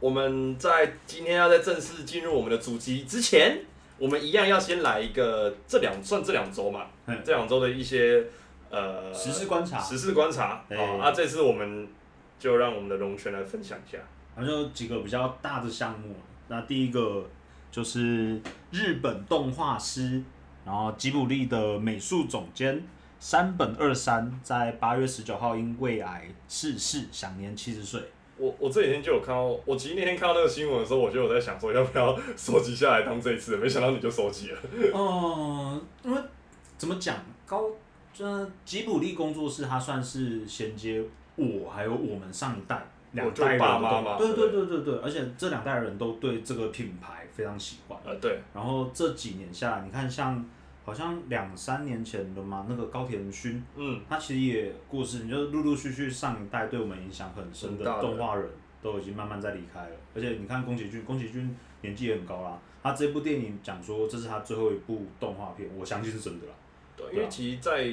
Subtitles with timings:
[0.00, 3.60] 我们在今天要在正式进入我们的主题之前，
[3.98, 8.24] 我们一样要先来一个这两算这两周嘛，嗯这两周的一些
[8.70, 10.64] 呃时事观察，时事观察。
[11.00, 11.88] 啊，这次我们
[12.38, 13.98] 就让我们的龙泉来分享一下。
[14.36, 16.14] 然后就几个比较大的项目。
[16.46, 17.28] 那第一个
[17.72, 20.22] 就是日本动画师，
[20.64, 22.82] 然后吉卜力的美术总监
[23.18, 28.00] 山本二三，在八月十九号因胃癌逝世，享年七十岁。
[28.38, 34.58] 我我这几天就有看到，我其实那天看到那个新闻的时候，我就有在想说要不要 收集下来当这一次，没想到你就收集了。
[34.94, 36.20] 嗯， 因为
[36.76, 37.16] 怎么讲，
[37.46, 37.64] 高
[38.14, 41.02] 这吉卜力工作室，它算是衔接
[41.36, 47.98] 我还有我们上一代两代人的爸妈嘛动对对对对对，而且这两代人都对这个品牌非常喜欢。
[48.04, 50.44] 呃，对，然后这几年下来，你看像
[50.88, 58.48] 好像两三年前的嘛，那个高田勋，嗯，他其实也过世，你就陆陆续续上一代对我们影响很深的动画人
[58.80, 59.96] 都已经慢慢在离开了。
[60.14, 66.52] 而且你看宫崎骏，宫崎骏年纪也很高啦，他这部电影讲说这是他最后一部动画片，我相信是真的啦。
[66.96, 67.84] 对，因对啊为其实在，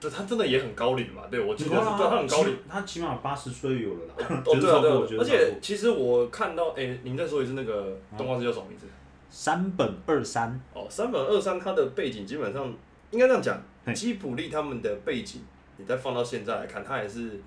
[0.00, 2.56] 对他真的也很高龄嘛，对我记得对他很高龄。
[2.68, 8.86] 他起码八十岁有了啦，哦，对啊，对而且其实我看到，哎、您再说一次那个动画是叫什么名字？
[9.36, 12.74] 山本二三，哦，三本二三，它的背景基本上
[13.10, 13.92] 应该这样讲，嘿。
[13.92, 15.42] 吉卜力他们的背景，
[15.76, 17.38] 你再放到现在来看，它也是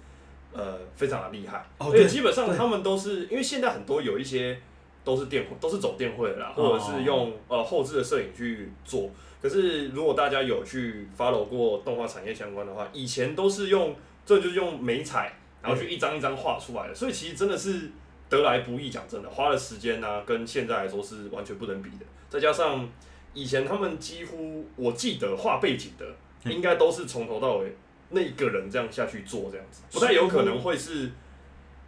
[0.54, 1.66] 呃非常的厉害。
[1.80, 4.56] 哦对基本上他们都是因为现在很多有一些
[5.04, 6.78] 都是电都是走电绘的啦，哦。
[6.78, 9.10] 或者是用呃后置的摄影去做。
[9.42, 13.95] 可是如果大家有去 follow 过动画产业相关的话，以前都是用
[14.28, 17.90] 这就是用美彩，然后去一张一张画出来的，所以其实真的是
[18.30, 18.90] 得来不易。
[18.90, 22.06] 讲真的，花的时间呢、跟现在来说是完全不能比的。
[22.30, 22.88] 再加上
[23.34, 26.06] 以前他们几乎我记得画背景的，
[26.46, 27.76] 嗯应该都是从头到尾
[28.10, 31.12] 那一个人这样下去做这样子，不太有可能会是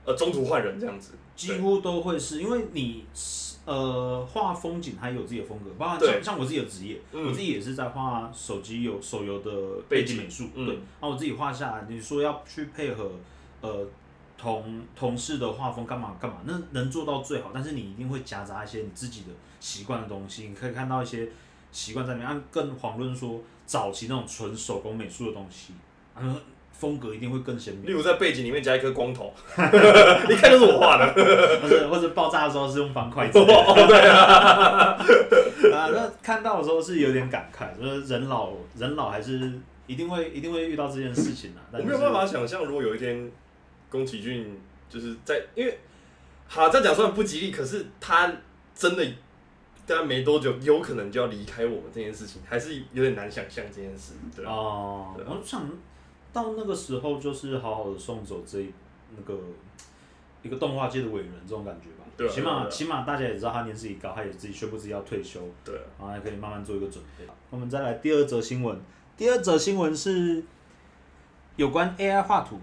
[0.06, 1.14] 呃中途换人这样子。
[1.36, 3.06] 几乎都会是因为你
[3.66, 9.52] 呃画风景，它有自己的风格，包括像像我自己的职业，嗯我自己也是在画手机有手游的
[9.90, 13.12] 背景美术，嗯对，那我自己画下来，你说要去配合
[13.62, 13.88] 呃
[14.42, 19.28] 同同事的画风干嘛干嘛，那能做到最好，但是你一定会夹杂一些你自己的
[19.60, 21.30] 习惯的东西，你可以看到一些
[21.72, 25.74] 习惯在里面，按更遑论说早期那种纯手工美术的东西，
[26.16, 26.36] 啊，
[26.72, 27.92] 风格一定会更鲜明例。
[27.92, 31.14] 如在背景里面加一颗光头， 一看就是我画的。
[31.62, 33.54] 或者或者爆炸的时候是用方块之类的。
[33.54, 34.98] 哦， 对啊，
[35.78, 39.54] 啊，那看到的时候是有点感慨，就是人老人老还是
[39.86, 41.62] 一定会一定会遇到这件事情啊。
[41.72, 43.32] 我没有办法想象，如果有一天
[43.92, 44.58] 宫崎骏
[44.90, 45.78] 就是在，因为
[46.48, 48.34] 好这样讲虽然不吉利，可是他
[48.74, 49.06] 真的，
[49.86, 54.14] 但没多久有可能就要离开我们这件事情，还是有点难想象这件事。
[54.36, 55.70] 对啊，我想
[56.34, 58.72] 到那个时候就是好好的送走这一
[59.16, 59.38] 那个
[60.42, 62.06] 一个动画界的伟人这种感觉吧。
[62.16, 67.26] 对啊起码啊起码大家也知道他年纪已高，他也自己宣布自己要退休，对啊，然后还可以慢慢做一个准备。
[67.50, 68.80] 我们再来第二则新闻，
[69.18, 70.44] 第二则新闻是
[71.56, 72.60] 有关 AI 画图。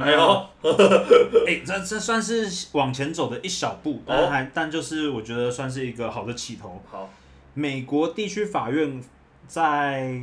[0.00, 0.46] 哎呦，
[1.46, 6.82] 哎、这这算是往前走的一小步，但还、但就是我觉得算是一个好的起头。
[6.90, 7.08] 好，
[7.54, 9.02] 美国地区法院
[9.46, 10.20] 在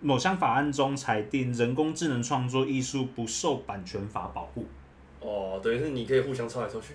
[0.00, 4.66] 某项法案中裁定，人工智能创作艺术不受版权法保护。
[5.20, 6.94] 哦，等于是你可以互相抄来抄去。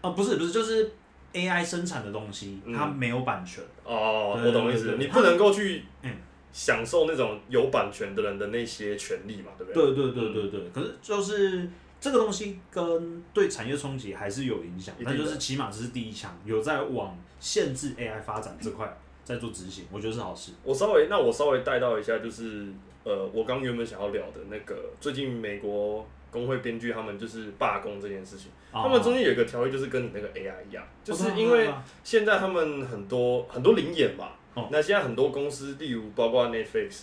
[0.00, 0.92] 啊、不是不是，就是
[1.32, 3.62] AI 生产的东西，嗯它没有版权。
[3.84, 6.10] 哦，我懂意思，你不能够去嗯
[6.52, 9.94] 享受那种有版权的人的那些权利嘛，对不对？
[9.94, 11.68] 对对对对对，可是就是
[12.00, 20.52] 这个东西跟对产业冲击还是有影响一，定的但就是起码这是第一枪，有在往限制 AI 发展这块在做执行，我觉得是好事。
[20.64, 22.66] 我稍微，那我稍微带到一下，就是
[23.04, 31.68] 呃，我刚原本想要聊的那个，最近美国工会编剧他们就是罢工这件事情，他们中间有一个条约，就是跟你那个 AI 一样，就是因为
[32.02, 37.02] 现在他们很多很多灵眼嘛，哦那现在很多公司，例如包括 Netflix，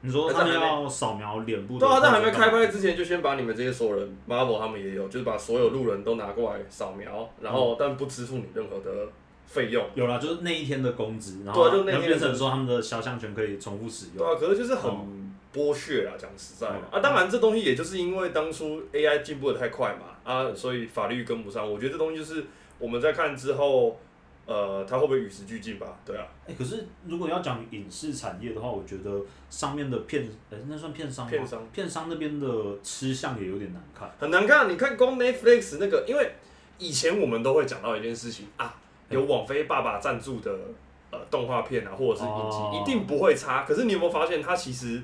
[0.00, 9.08] 你说他们要扫描脸部的，对啊，在还没开拍之前，就先把你们这些所有人，Marvel 他们也有，就是把所有路人都拿过来扫描，然后但不支付你任何的
[9.46, 9.84] 费用。
[9.94, 14.18] 有啦，就是那一天的工资，然后就那天的变成说他们的肖像权可以重复使用。
[14.18, 15.06] 对啊，可是就是很哦
[15.52, 17.00] 剥削啊，讲实在的、嗯啊。
[17.00, 21.68] 当然，这东西也就是因为当初 AI 进步的太快嘛，啊，所以法律跟不上。
[21.68, 22.44] 我觉得这东西就是
[22.78, 23.98] 我们在看之后，
[24.48, 26.00] 呃，它会不会与时俱进吧？
[26.06, 31.30] 对啊，哎、可是如果要讲影视产业的话，我觉得上面的片，哎、那算片商吗？
[31.30, 32.48] 片商片商那边的
[32.82, 34.10] 吃相也有点难看。
[34.18, 34.66] 很难看。
[34.72, 36.32] 你看光 Netflix 那个，因为
[36.78, 38.74] 以前我们都会讲到一件事情啊，
[39.10, 40.50] 有网飞爸爸赞助的
[41.10, 43.64] 呃动画片啊，或者是影集，哦一定不会差。
[43.64, 45.02] 可是你有没有发现，它其实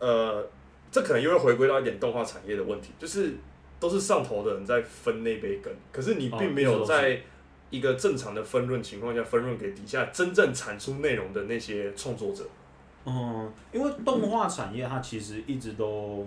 [0.00, 0.44] 呃，
[0.90, 3.36] 这可能又会回归到一点动画产业的问题，就是
[3.78, 7.20] 都是上头的人在分那杯羹，可是你哦并没有在
[7.70, 12.44] 一个正常的分润情况下分润给底下真正产出内容的那些创作者。
[13.04, 16.26] 嗯，因为动画产业它其实一直都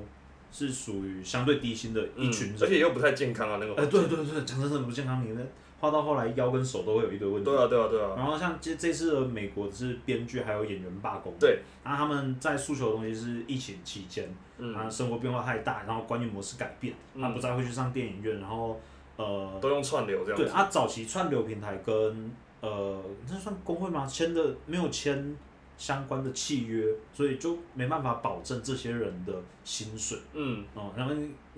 [0.52, 2.68] 是属于相对低薪的一群嗯而。
[2.68, 3.86] 且又不太健康啊，那个哎。
[3.86, 5.42] 对对对，讲真的不健康，你那
[5.80, 7.50] 画到后来腰跟手都会有一堆问题。
[7.50, 8.14] 对啊，对啊，对啊。
[8.16, 14.28] 然后像这这次的美国是编剧还有演员罢工，对，那他们在诉求的东西是疫情期间，
[14.58, 18.80] 嗯，啊，生活变化太大，然后观影模式改变，嗯他不再会去上电影院，然后
[19.18, 20.44] 呃，都用串流这样子。
[20.46, 22.32] 对啊，早期串流平台跟
[22.62, 24.06] 呃，那算工会吗？
[24.06, 25.36] 签的没有签
[25.78, 30.92] 相关的契约，所以就没办法保证这些人的薪水嗯，哦。
[30.96, 31.14] 然后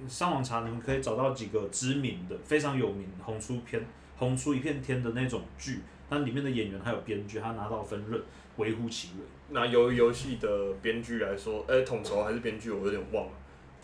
[0.08, 3.86] 上网查，你们可以找到几个知名的、非常有名、红出片、
[4.18, 8.22] 红出一片天的那种剧，那里面的演员还有编剧，他拿到分润，
[8.56, 9.24] 微乎其微。
[9.50, 13.32] 那由于游戏的编剧来说，哎、统筹还是编剧，我有点忘了。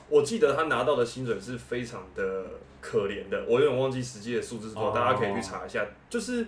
[0.07, 2.45] 我记得他拿到的薪水是非常的
[2.81, 5.85] 可怜的，我有点忘记实际的数字是多少，哦大家可以去查一下。
[6.09, 6.45] 就是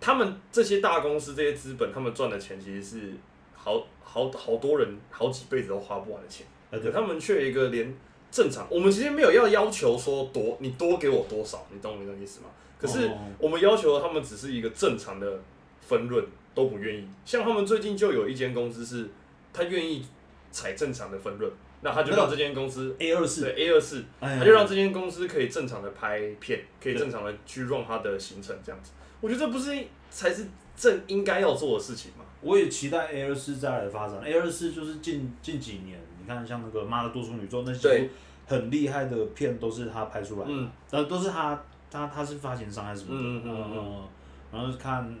[0.00, 3.12] 他们这些大公司、这些资本，他们赚的钱其实是
[3.54, 7.94] 好好好多人好几辈子都花不完的钱，可他们却有一个连
[8.30, 12.46] 正常，我们其实没有要要求说多，你多给我多少，你懂我那个意思吗？
[12.78, 15.40] 可是哦我们要求他们只是一个正常的
[15.80, 16.22] 分润
[16.54, 17.08] 都不愿意。
[17.24, 19.08] 像他们最近就有一间公司是，
[19.52, 20.06] 他愿意
[20.50, 21.50] 采正常的分润，
[21.82, 28.92] 那他就让这间公司 A 二四，对 A 二四，哎他就让这间公司可以正常的拍片，可以正常的去 run 它的行程这样子。
[29.20, 29.72] 我觉得这不是
[30.10, 30.46] 才是
[30.76, 32.24] 正应该要做的事情嘛？
[32.40, 34.20] 我也期待 A 二四再来的发展。
[34.22, 38.08] A 二四就是近近几年，你看像那个《妈的多重宇宙》那些
[38.46, 43.76] 很厉害的片，都是他拍出来的，嗯，呃，都是他他他是发行商还是什么的，嗯嗯嗯嗯。
[43.76, 44.08] 呃
[44.52, 45.12] 然后看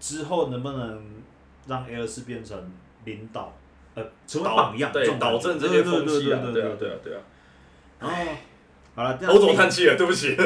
[0.00, 1.00] 之后能不能
[1.66, 2.60] 让 A 二四变成
[3.04, 3.54] 领导，
[3.94, 7.18] 呃，成为榜样，对导正这些风气啊，对对啊对对啊对啊。
[8.00, 8.16] 然后
[8.96, 9.96] 好了，这样我怎么叹气了？
[9.96, 10.36] 对不起。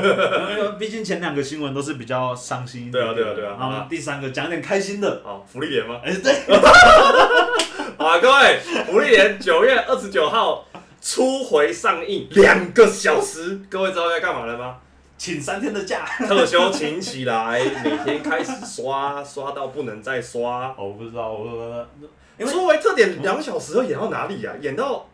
[0.79, 6.01] 毕竟前两个新闻都是比较伤心对啊对啊对啊然后第三个讲点开心的，好，福利点吗？
[6.05, 6.33] 哎，对，
[7.99, 10.65] 好啊，各位，福利点九月二十九号
[11.01, 14.77] 初回上映两个小时，各位知道在干嘛了吗？
[15.17, 16.05] 请三天的假。
[16.29, 20.73] 特休请起来，每天开始刷，刷到不能再刷。
[20.79, 21.89] 我不知道，我我
[22.39, 24.55] 因为作为特点两小时要演到哪里啊？
[24.61, 25.09] 演到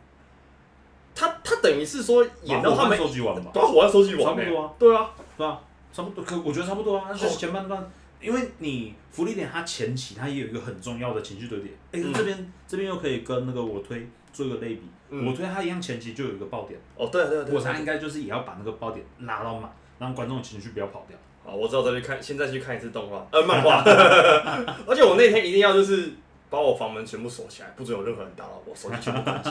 [1.15, 5.61] 他他等于是说演到他们收集完吧，把火要收集完呢、差不多啊对啊，对吧？
[5.93, 7.13] 差不多，可我觉得差不多啊。
[7.13, 7.89] 就是前半段，
[8.21, 17.55] 因为你福利点它前期它也有一个很重要的情绪堆叠，哎、嗯这边这边又可以跟那个我推做一个类比，嗯我推它一样前期就有一个爆点，哦对啊对啊对啊。
[17.55, 21.17] 我猜应该就是也要把那个爆点拉到满，让观众情绪不要跑掉。
[21.45, 23.85] 好，我知道再去看，现在去看一次动画，呃，漫画。
[24.89, 26.11] 而且我那天一定要就是
[26.55, 29.51] 把我房门全部锁起来，不准有任何人打扰我，手机全部关机，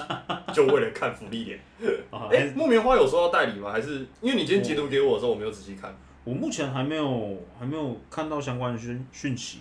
[0.53, 1.59] 就为了看福利脸。
[2.09, 3.71] 啊，哎、木棉花有收到代理吗？
[3.71, 5.93] 还是因为你今天截图给我的时候，我没有仔细看。
[6.23, 9.59] 我目前还没有还没有看到相关的讯讯息。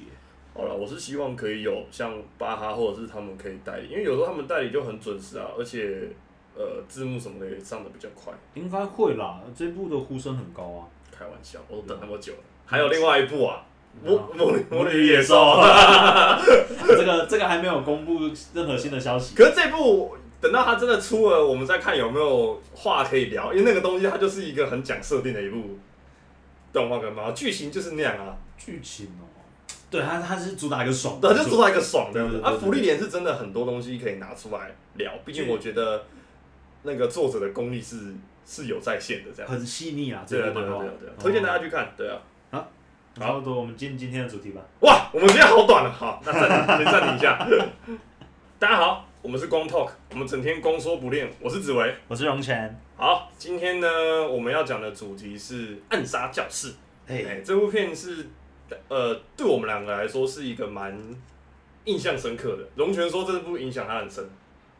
[0.54, 6.08] 好了，我是希望可以有像巴哈或者是他们可以代理，因为有时候他们代理就很准时啊，而且
[6.54, 8.32] 呃字幕什么的也上的比较快。
[8.54, 10.86] 应该会啦，这部的呼声很高啊。
[11.10, 12.38] 开玩笑，我都等那么久了。
[12.64, 13.71] 还有另外一部啊，嗯
[14.04, 15.34] 魔魔魔女野兽。
[16.86, 18.20] 这个这个还没有公布
[18.54, 19.34] 任何新的消息。
[19.34, 25.78] 可是这部等到它真的出了，我们再看有没有话可以聊，因为那个东西它就是一个很讲设定的一部
[26.72, 29.24] 动画跟漫画，剧情就是那样啊，剧情哦，
[29.90, 32.40] 对它它是主打一个爽，对，它就主打一个爽的对对。
[32.40, 36.04] 对啊，福利点是真的很多东西可以拿出来聊，毕竟我觉得
[36.82, 39.50] 那个作者的功力是是有在线的，这样。
[39.50, 41.92] 很细腻啊，这对啊，对对啊，对啊，推荐大家去看。
[41.96, 42.18] 对啊，
[43.18, 44.60] 差不多，我们进今天的主题吧。
[44.80, 47.46] 哇，我们今天好短了，好，那暂停，先暂停一下。
[48.58, 51.94] 大家好，我们是光 Talk，我们整天光说不练，我是紫薇。
[52.08, 53.88] 我是荣泉，好，今天呢，
[54.26, 56.68] 我们要讲的主题是《暗杀教室》。
[57.06, 58.30] 哎、哎，这部片是，
[58.88, 60.98] 呃，对我们两个来说是一个蛮
[61.84, 62.64] 印象深刻的。
[62.76, 64.24] 龙泉说这部影响他很深。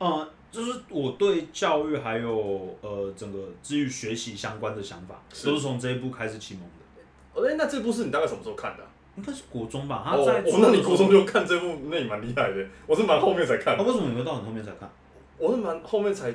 [0.00, 6.81] 嗯，就是我对教育还有呃整个至于学习相关的想法，是都是从这一部开始启蒙的。
[7.34, 12.66] 哎、那这部是你大概什么时候看的啊、应该是国中吧，他哦，在哦那你国中就看这部，那你蛮厉害的。
[12.86, 14.90] 我是蛮后面才看啊？，为什么你会到很后面才看？
[15.38, 16.32] 我是蛮后面才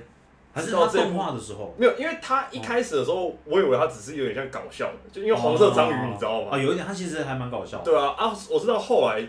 [0.54, 1.74] 还是知道这部他动画的时候？
[1.78, 6.50] 没有，因为他一开始的时候，我以为他只是有点像搞笑的，就因为黄色章鱼，你知道吗？
[6.52, 7.84] 啊，有一点，他其实还蛮搞笑的。
[7.84, 9.28] 对啊，啊，我是到后来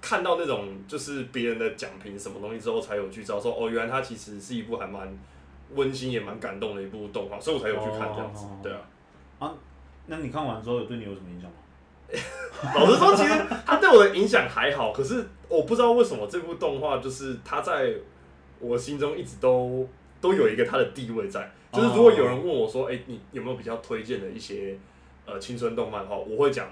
[0.00, 5.16] 看到那种就是别人的奖评什么东西之后，才有去知道说，哦，原来他其实是一部还蛮
[5.74, 8.58] 温馨也蛮感动的一部动画，所以我才有去看这样子哦。
[8.62, 8.72] 对
[9.38, 9.54] 啊，
[10.06, 11.56] 那你看完之后有对你有什么影响吗？
[12.74, 13.32] 老实说，其实
[13.64, 17.94] 它对我的影响还好，可是我不知道为什么这部动画就是它在
[18.60, 19.88] 我心中一直都
[20.20, 21.50] 都有一个它的地位在。
[21.72, 24.76] 就是如果有人问我说，哎、你有没有比较推荐的一些
[25.24, 26.68] 呃青春动漫的话，我会讲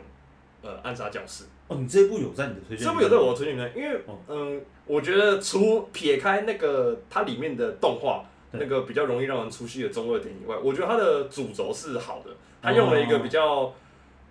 [0.60, 1.44] 呃暗杀教室。
[1.68, 2.86] 哦，你这部有在你的推荐？
[2.86, 12.30] 这部有在我的推荐里面，因为哦嗯，我觉得除撇开那个它里面的动画那个比较容易让人出戏的中二点以外，我觉得它的主轴是好的，
[12.62, 13.72] 它用了一个比较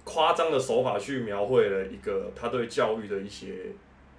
[0.03, 3.67] 夸张的手法去描绘了一个他对教育的一些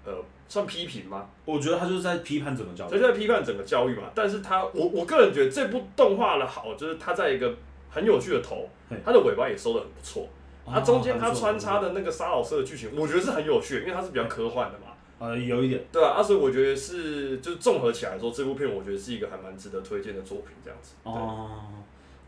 [0.04, 0.12] 呃
[0.48, 1.28] 算批评吗？
[1.44, 2.90] 我觉得他就是在批判整个教育。
[2.90, 4.04] 他就在批判整个教育嘛。
[4.14, 7.54] 但是他我我个人觉得这部动画的好，就是他在一个
[7.88, 10.28] 很有趣的头嘿，它的尾巴也收的很不错。
[10.64, 14.86] 哦它中间它还不错穿插的那个沙老师的剧情，我觉得是很有趣的，因为它是比较科幻的嘛。
[15.18, 20.94] 呃有一点，对啊，啊，所以我觉得是，就是综合起来说，这部片我觉得是一个还蛮值得推荐的作品，这样子。
[21.04, 21.60] 对，哦，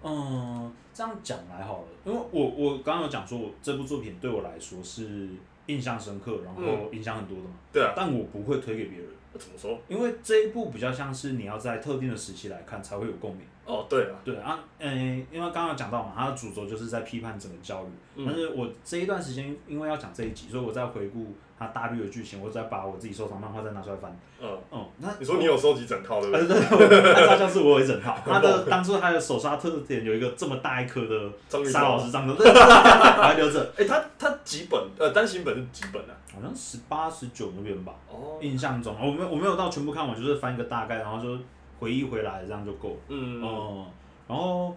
[0.02, 0.51] 嗯，
[0.94, 5.28] 这样讲来好了，因为我我刚刚有讲说，我这部作品对我来说是
[5.66, 7.50] 印象深刻，然后影响很多的嘛。
[7.72, 9.78] 对啊，但我不会推给别人，怎么说？
[9.88, 13.42] 因为这一部比较像是你要在特定的时期来看才会有共鸣。
[13.64, 17.86] 哦，对啊，对啊，嗯、因为刚刚有讲到嘛，它的主轴就是在批判整个教育。
[18.16, 24.14] 嗯但是我这一段时间因为要讲这一集，所以我在回顾它大略的剧情，我再把我自己收藏漫画再拿出来翻。
[24.40, 26.88] 嗯，嗯，那你说你有收集整套对不呃，对？
[26.88, 28.18] 对，我按照像是我有一整套。
[28.26, 31.30] 他的当初他的手刷特点有一个这么大一颗的
[31.64, 32.04] 沙老烧。
[32.04, 34.80] 师章鱼，对对对对我还留着， 哎，它它几本？
[34.98, 36.14] 呃，单行本是几本啊？
[36.34, 41.38] 好像十八十九那边吧，哦，印象中我没有我没有到全部看完，就是翻一个大概，然后就
[41.78, 42.96] 回忆回来，这样就够了。
[43.08, 43.86] 嗯，嗯，
[44.26, 44.74] 然后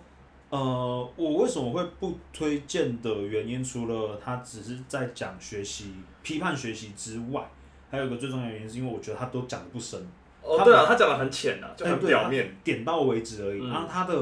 [0.49, 5.93] 呃，我为什么会不推荐的原因，除了他只是在讲学习、
[6.23, 7.41] 批判学习之外，
[7.89, 9.99] 还有一个最重要的原因，是因为我觉得他都讲的不深，
[10.41, 12.53] 哦，对啊，他讲的很浅啊，就很表面。
[12.63, 13.61] 点到为止而已。
[13.61, 14.13] 嗯然后他的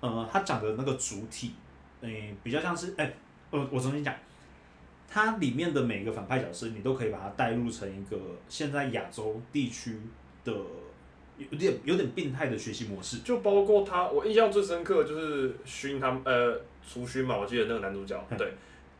[0.00, 1.52] 呃，他讲的那个主体，
[2.00, 3.12] 诶、比较像是哎、
[3.50, 4.14] 呃，我重新讲。
[5.14, 8.16] 它里面的每一个反派角色，你都可以把它带入成一个
[8.48, 9.96] 现在亚洲地区
[10.42, 10.52] 的
[11.38, 13.18] 有点有点病态的学习模式。
[13.18, 18.52] 就包括他，我印象最深刻就是勋他们呃，苏勋嘛，我记得那个男主角，嗯对，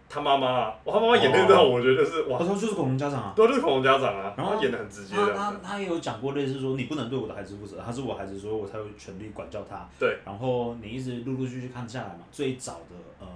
[0.09, 3.33] 他妈妈啊，我他妈妈演那段，我觉得就是哇他说就是恐龙家长啊。
[3.35, 5.33] 对，就是恐龙家长啊，然后他演的很直接他。
[5.33, 9.85] 他他也有讲过类似说，你不能对我的孩子负责，他是我孩子，所以我才有权利管教他。
[9.99, 10.19] 对。
[10.25, 13.27] 然后你一直陆陆续续看下来嘛，最早的呃，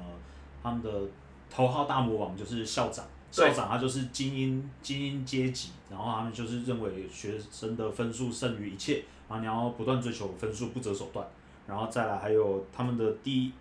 [0.63, 0.89] 他们的
[1.51, 11.27] 头号大魔王就是校长，校长他就是精英精英阶级，然后他们就是认为学生的分数胜于一切，然后你要不断追求分数，不择手段。
[11.67, 13.53] 然后再来还有他们的第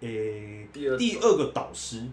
[0.00, 2.06] 诶、第二第二个导师，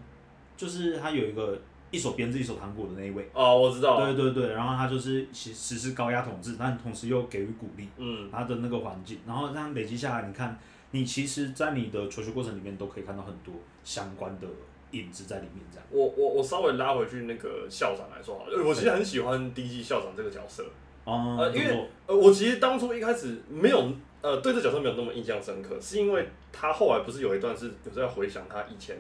[0.58, 3.30] 就是他有一个一手编制一手糖果的那一位。
[3.32, 10.58] 哦，我知道，对对对，然后他就是实实施高压统治，但同时又给予鼓励嗯，他的那个环境，然后这样累积下来，你看，
[10.90, 13.54] 你其实，在你的求学过程里面都可以看到很多
[13.84, 14.48] 相关的
[14.98, 15.86] 影子在里面，这样。
[15.92, 20.66] 我我我稍微拉回去那个校长来说好了，呃我其实很喜欢第一季校长这个角色。
[21.04, 28.98] 哦、呃因为呃，我其实当初一开始没有呃对这角色没有那么印象深刻，是因为他后来不是有一段是有在回想他以前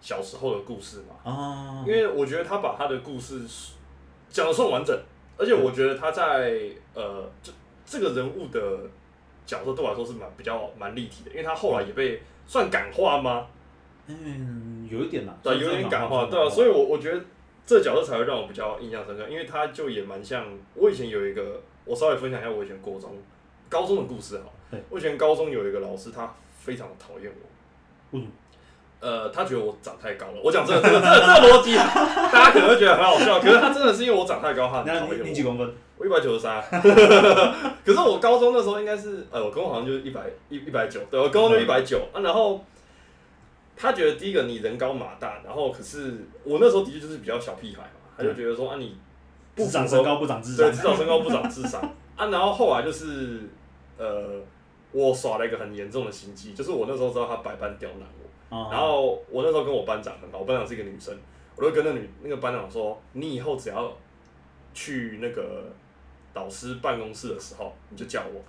[0.00, 1.14] 小时候的故事嘛？
[1.24, 3.40] 哦，因为我觉得他把他的故事
[4.28, 4.94] 讲的算完整，
[5.38, 6.60] 而且我觉得他在
[6.92, 7.50] 呃这
[7.86, 8.60] 这个人物的
[9.46, 13.46] 角色对我来说是蛮比较蛮立体的，因为他后来也被算感化吗？
[14.08, 17.20] 嗯，有一点啦，对，有点感化，对啊，所以以我我觉得
[17.66, 23.14] 这角色才会让我比较印象深刻，因为他就也蛮像我以前有一个，我稍微分享一下我以前高中、
[23.68, 24.82] 高中的故事哈对。
[24.88, 28.16] 我以前高中有一个老师，他非常讨厌我。
[28.16, 28.32] 为什么？
[29.00, 30.40] 呃，他觉得我长太高了。
[30.42, 35.14] 我讲这个这个这个这个逻辑，大家可能会觉得很好笑，可是他真的是因为我长太高，他讨厌我。
[35.24, 35.72] 你几公分？
[35.98, 36.60] 我一百九十三，
[37.84, 42.20] 可是我高中那时候应该是，呃，我高中好像就是一百一一百九，对，我高中就一百九啊。
[42.22, 42.64] 然后
[43.78, 48.98] 他觉得第一个你人高马大，然后可是我那时候的确就是比较小屁孩嘛，他就觉得说啊你
[49.54, 51.80] 不不长身高不长智商对，商只，长身高不长智商
[52.16, 52.26] 啊。
[52.26, 53.40] 然后后来就是
[53.96, 54.40] 呃，
[54.90, 58.08] 我耍了一个很严重的心机，就是我那时候知道他百般刁难
[58.50, 61.16] 我，哦然后我那时候跟我班长很好，我班长是一个女生，
[61.54, 63.96] 我就跟那女那个班长说，你以后只要
[64.74, 65.64] 去那个
[66.34, 68.42] 导师办公室的时候，你就叫我。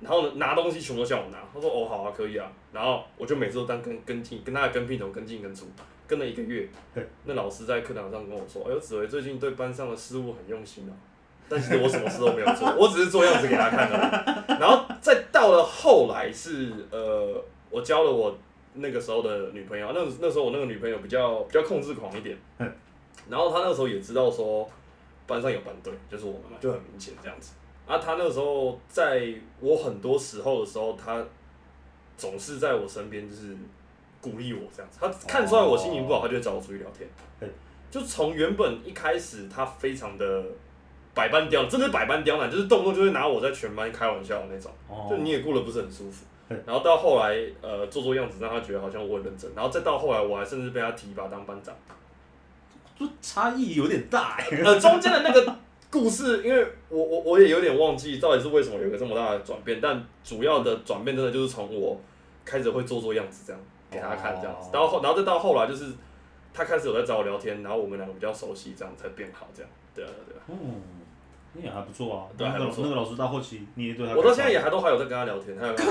[0.00, 1.38] 然后呢，拿东西全部都叫我拿。
[1.52, 5.66] 他说：“哦，好啊，可以啊。”然后我就每次都当跟跟进，跟他的跟屁虫跟进跟出，
[6.06, 7.06] 跟了一个月对。
[7.24, 10.92] 那老师在课堂上跟我说：“哎呦，紫薇最近对班上的事务很用心啊。”
[11.48, 14.60] 但其实我什么事都没有做，我只是做样子给他看而已。
[14.60, 17.40] 然后再到了后来是呃，
[17.70, 18.36] 我交了我
[18.74, 22.68] 那个时候的女朋友，那那时候我那个女朋友比较比较控制狂一点嗯，
[23.30, 24.68] 然后她那个时候也知道说
[25.24, 27.52] 班上有班队，就是我们嘛，就很明显这样子。
[27.86, 31.24] 啊，他那个时候在我很多时候的时候，他
[32.16, 33.56] 总是在我身边，就是
[34.20, 34.98] 鼓励我这样子。
[35.00, 37.48] 他看出来我心情不好，他就会找我出去聊天对。
[37.90, 40.44] 就从原本一开始，他非常的
[41.14, 46.60] 百般刁，真的是百般刁难，就是动不动就会拿我在全班开玩笑的那种，哦就你也过得不是很舒服对。
[46.66, 49.50] 然后到后来，呃，做做样子，让他觉得好像我很认真。
[49.54, 51.74] 然后再到后来，我还甚至被他提拔当班长。
[52.98, 54.46] 就差异有点大哎。
[54.64, 55.56] 呃，中间的那个
[55.96, 61.98] 故事，因为我我我也有点忘记到底是为什么有一个这么大的转变，但主要的转变真的就是从我
[62.44, 65.86] 开始会做做样子这样给他看这样子哦，然后后然后再到后来就是
[66.52, 69.70] 他开始有在找我聊天，然后我们两个比较熟悉，这样才变好这样。
[69.94, 70.82] 对啊对啊，嗯，
[71.54, 72.26] 你也还不错啊。
[72.36, 75.86] 对那个那个老师到后期你也对他，我到现在也还都还有在跟他聊天，还有跟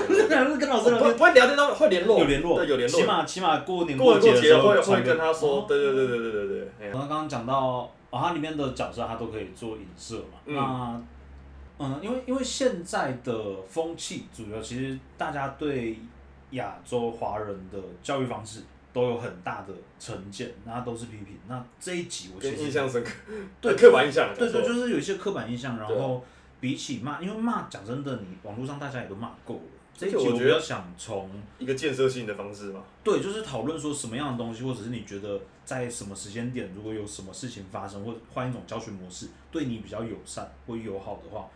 [0.69, 3.05] 老师聊不天不会聊天，到会联络，有联络，对有联络起。
[3.05, 6.47] 码起码过年过节会会跟他说哦，对对对对对对
[6.79, 6.91] 对。
[6.93, 10.39] 我刚刚讲到，哦，它里面的角色它都可以做影射嘛。
[10.45, 15.99] 嗯那，嗯，因为因为现在的风气，主要其实大家对
[16.51, 18.61] 亚洲华人的教育方式
[18.93, 21.37] 都有很大的成见，那都是批评。
[21.47, 23.11] 那这一集我其跟实印象深刻，
[23.59, 26.23] 对呃刻板印象，对对，就是有一些刻板印象，然对后
[26.61, 29.61] 比起骂，因为骂讲真的，你网络上大家也都骂够了。
[29.97, 32.83] 这一我觉得集我比较想从一个建设性的方式嘛。
[33.03, 41.47] 对，就是讨论说什么样的东西，或者是你觉得在什么时间点，如果有什么事情发生，或者换一种教学模式，对你比较友善或友好的话，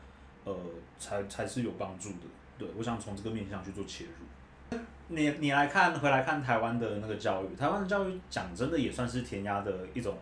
[0.46, 0.56] 呃，
[0.98, 2.26] 才才是有帮助的。
[2.58, 4.78] 对，我想从这个面向去做切入。
[5.08, 10.16] 你你来看，回来看台湾的那个教育，台湾的教育讲真的也算是填鸭的一种，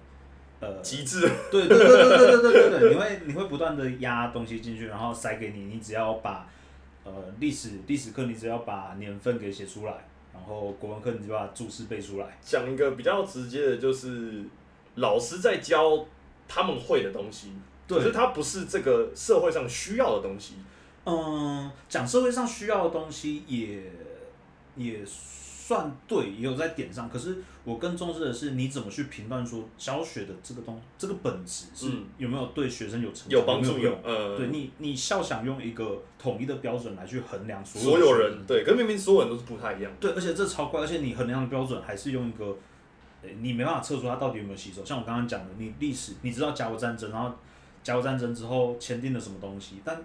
[0.61, 6.47] 呃，极致，对对对对对对对对对，你会你会不断的压东西进去，然后塞给你，你只要把
[7.07, 12.37] 呃历史历史课你只要把年份给写出来，然后国文课你就把注释背出来。
[12.41, 14.43] 讲一个比较直接的，就是
[14.95, 16.05] 老师在教
[16.47, 17.53] 他们会的东西，
[17.87, 20.55] 对可是它不是这个社会上需要的东西。
[21.05, 23.81] 嗯，讲社会上需要的东西也
[24.75, 24.99] 也
[25.67, 27.09] 算对，也有在点上。
[27.09, 33.93] 可是我更重视的是你怎么去评断说教学的这个东这个本质是嗯有没有对学生有成长有帮助用。
[34.01, 39.91] 呃，对你，你笑想用一个统一的标准来去衡量所有人对，可明明所有人都是不太一样。
[39.99, 42.45] 对，而且这超怪，而且你衡量的标准还是用一个，
[43.23, 44.85] 呃你没办法测出它到底有没有吸收。
[44.85, 47.35] 像我刚刚讲的，你历史你知道甲午战争，然后
[47.83, 50.01] 甲午战争之后签订了什么东西，但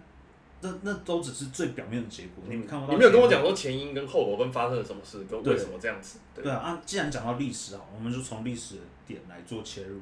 [0.62, 2.92] 那那都只是最表面的结果，你们看不到。
[2.92, 3.42] 你没有跟我讲。
[3.42, 6.20] 说前因跟后果跟发生了什么事，跟为什么这样子。
[6.34, 10.00] 对对啊，啊，既然讲到历史啊，我们就从历史的点来做切入。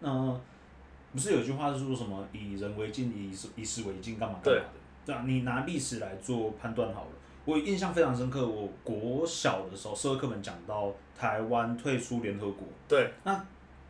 [0.00, 0.38] 那
[1.12, 4.66] 不是有句话是说什么以人为镜，以史以史为镜，干嘛干嘛的？
[5.06, 7.10] 对啊，你拿历史来做判断好了。
[7.44, 13.12] 我印象非常深刻，我国小的时候，社会课本讲到台湾退出联合国，对，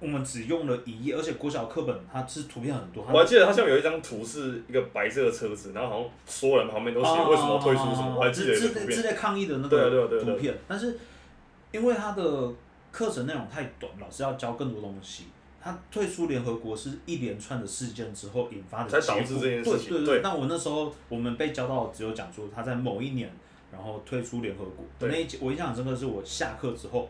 [0.02, 8.88] 我们只用了一页，而且国小课本它是图片很多，我还记得它下面有一张图是一个白色的车子，然后好像所有人旁边都写为什么退出什么，我还记得有一个图片。
[8.88, 10.98] 之之类抗议的那个图片，但是
[11.70, 12.52] 因为它的
[12.90, 15.26] 课程内容太短，老师要教更多东西。
[15.64, 23.30] 他退出联合国是一连串的事件之后引发的才导致这件事情对对对那我那时候我们被教到只有讲说他在某一年，
[23.70, 24.84] 然后退出联合国。
[24.98, 27.08] 对那一节我印象很深刻，是我下课之后，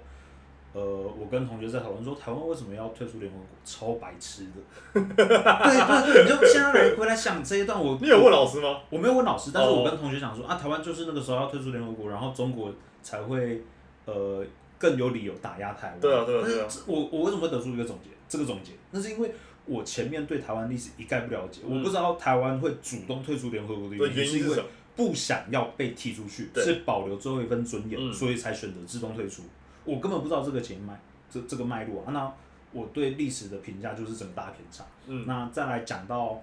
[0.74, 4.52] 呃，我跟同学在讨论说台湾为什么要退出联合国，超白痴的。
[4.94, 8.80] 对对对，你就现在来回来想这一段我，你有问老师吗？
[8.88, 13.62] 我没有问老师，但是哦我跟同学讲说、啊，台湾就是那个时候要退出联合国，然后中国才会
[14.06, 14.42] 呃
[14.78, 16.00] 更有理由打压台湾。
[16.00, 18.08] 对啊对啊但是对啊我我为什么会得出一个总结？
[18.28, 19.30] 这个总结，那是因为
[19.66, 24.56] 我前面对台湾历史一概不了解，嗯我不知道台湾会主动退出联合国的，原因，是因为？
[24.94, 29.42] 不想要被踢出去，是保留最后一份尊严，嗯所以才选择自动退出。
[29.84, 30.98] 我根本不知道这个前脉，
[31.30, 32.12] 这这个脉络啊。
[32.12, 32.32] 那
[32.72, 34.84] 我对历史的评价就是整个大偏差。
[35.06, 36.40] 嗯，那再来讲到，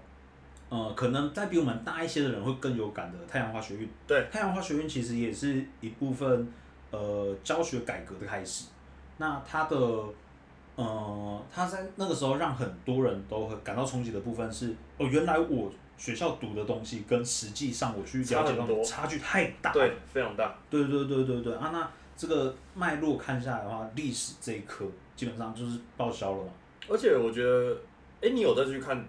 [0.69, 3.89] 呃，可能再比我们大一些的人会更有感的太阳花学运。
[4.06, 6.52] 对，太阳花学运其实也是一部分
[6.91, 8.65] 呃教学改革的开始。
[9.17, 9.75] 那它的
[10.75, 19.73] 呃，它在那个时候让很多人都很感到冲击的部分是，哦，原来我学校读的东西跟实际上我去了解的差很多东西差距太大。
[19.73, 20.56] 对，非常大。
[20.69, 21.89] 对对对对对啊，那
[22.20, 26.52] 这个脉络看下来的话，历史这一科基本上就是报销了嘛。
[26.90, 27.78] 而且我觉得，
[28.22, 29.08] 哎、你有再去看，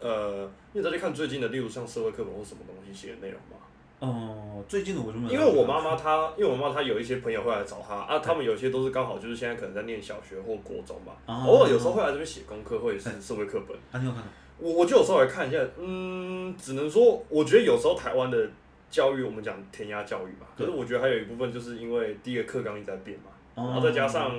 [0.00, 3.56] 呃，你有再去看最近的，例如像社会课本或什么东西写的内容吗？
[4.02, 5.32] 嗯，最近的我就没有。
[5.32, 14.28] 因为我妈妈她，因为我妈妈她有一些朋友会来找她啊，他们有些都是刚好就是现在可能在念小学或国中嘛，哦偶尔有时候会来这边写功课或者是社会课本，啊，你有看的？
[14.58, 18.46] 我我就有时候来看一下，嗯，只能说我觉得有时候台湾的
[18.90, 24.34] 教育，我们讲填鸭教育嘛，可是我觉得还有一部分就是因为第一个课纲一直在变嘛，然然后再加上，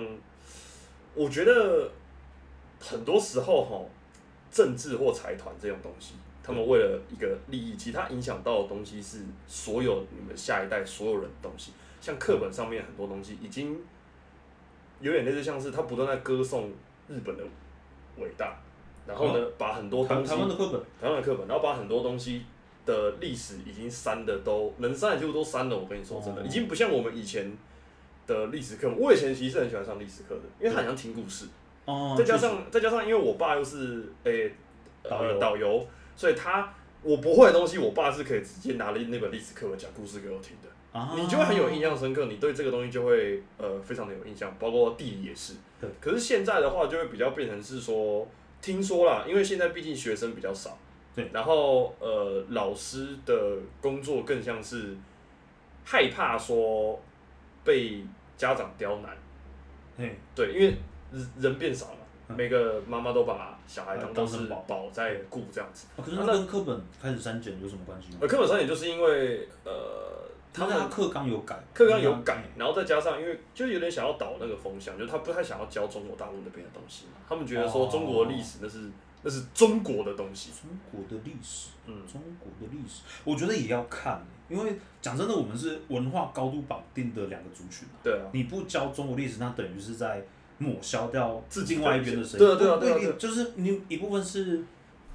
[1.15, 1.89] 我觉得
[2.79, 3.81] 很多时候哈，
[4.51, 11.71] 政治或财团这种东西，他们为了一个利益，其实它影响到的东西是所有你们下一代所有人的东西。
[12.01, 13.79] 像课本上面很多东西已经
[14.99, 16.71] 有点类似，像是他不断在歌颂
[17.07, 17.43] 日本的
[18.17, 18.57] 伟大，
[19.05, 22.43] 然后呢，把很多台东西台湾的课本，台湾的课本，然后把很多东西
[22.91, 25.77] 的历史已经删的都能删的几乎都删了。
[25.77, 27.51] 我跟你说真的，哦已经不像我们以前
[28.27, 28.89] 的历史课。
[28.97, 31.45] 我以前其实很喜欢上历史课的，因为他很像听故事，
[31.85, 34.53] 哦，再加上再加上因为我爸又是诶、
[35.03, 40.69] 导导游，所以他我不会的东西，我爸是可以直接拿了那本历史课本讲故事给我听的。
[40.91, 45.89] 啊你就会很有印象深刻，你对这个东西就会呃非常的有印象，包括地理也是对。
[46.01, 48.27] 可是现在的话，就会比较变成是说，
[48.61, 50.77] 听说啦，因为现在毕竟学生比较少，
[51.15, 54.95] 对，然后呃老师的工作更像是
[55.83, 56.99] 害怕说
[57.63, 58.03] 被
[58.37, 59.17] 家长刁难，
[59.97, 60.75] 嘿，对，因为
[61.11, 61.97] 人人变少了，
[62.29, 62.35] 嗯。
[62.35, 64.63] 每个妈妈都把小孩当是宝。
[64.67, 65.87] 宝在顾这样子。
[65.97, 68.19] 哦可是那跟课本开始删减有什么关系吗？
[68.21, 69.71] 呃，课本上也就是因为呃
[70.53, 77.89] 他们他他课纲有改，课纲有改嗯，然后再加上，因为就有点想要倒那个风向，就是他不太想要教中国大陆那边的东西嘛，他们觉得说哦。
[77.91, 78.89] 中国的历史那是
[79.23, 88.01] 那是中国的东西，中国的历史，嗯，中国的历史，我觉得也要看，因为讲真的，我们是文化高度绑定的两个族群啊。
[88.03, 90.23] 对啊，你不教中国历史，那等于是在
[90.57, 92.37] 抹消掉自己另外一边的声音。
[92.39, 94.63] 对啊对啊对就是你一部分是，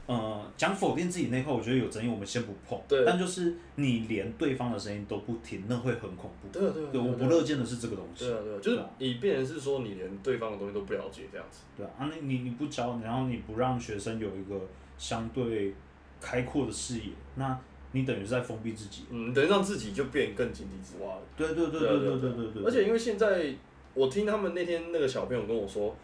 [0.06, 2.80] 呃，讲否定自己那块，我觉得有争议，我们先不碰。
[2.86, 6.48] 对但就是你连对方的声音都不听，那会很恐怖。
[6.52, 8.24] 对啊对啊，对，我不乐见的是这个东西。
[8.24, 14.60] 对啊对啊，就是你变成是说你连对方的东西都不了解这样子，对啊，啊，那你你不教，然后你不让学生有一个
[14.96, 15.74] 相对
[16.20, 17.58] 开阔的视野，那
[17.90, 19.06] 你等于是在封闭自己。
[19.10, 21.22] 嗯，等于让自己就变更井底之蛙了。
[21.36, 22.64] 对对对对啊对对啊对对对对。
[22.64, 23.52] 而且因为现在
[23.94, 25.96] 我听他们那天那个小朋友跟我说，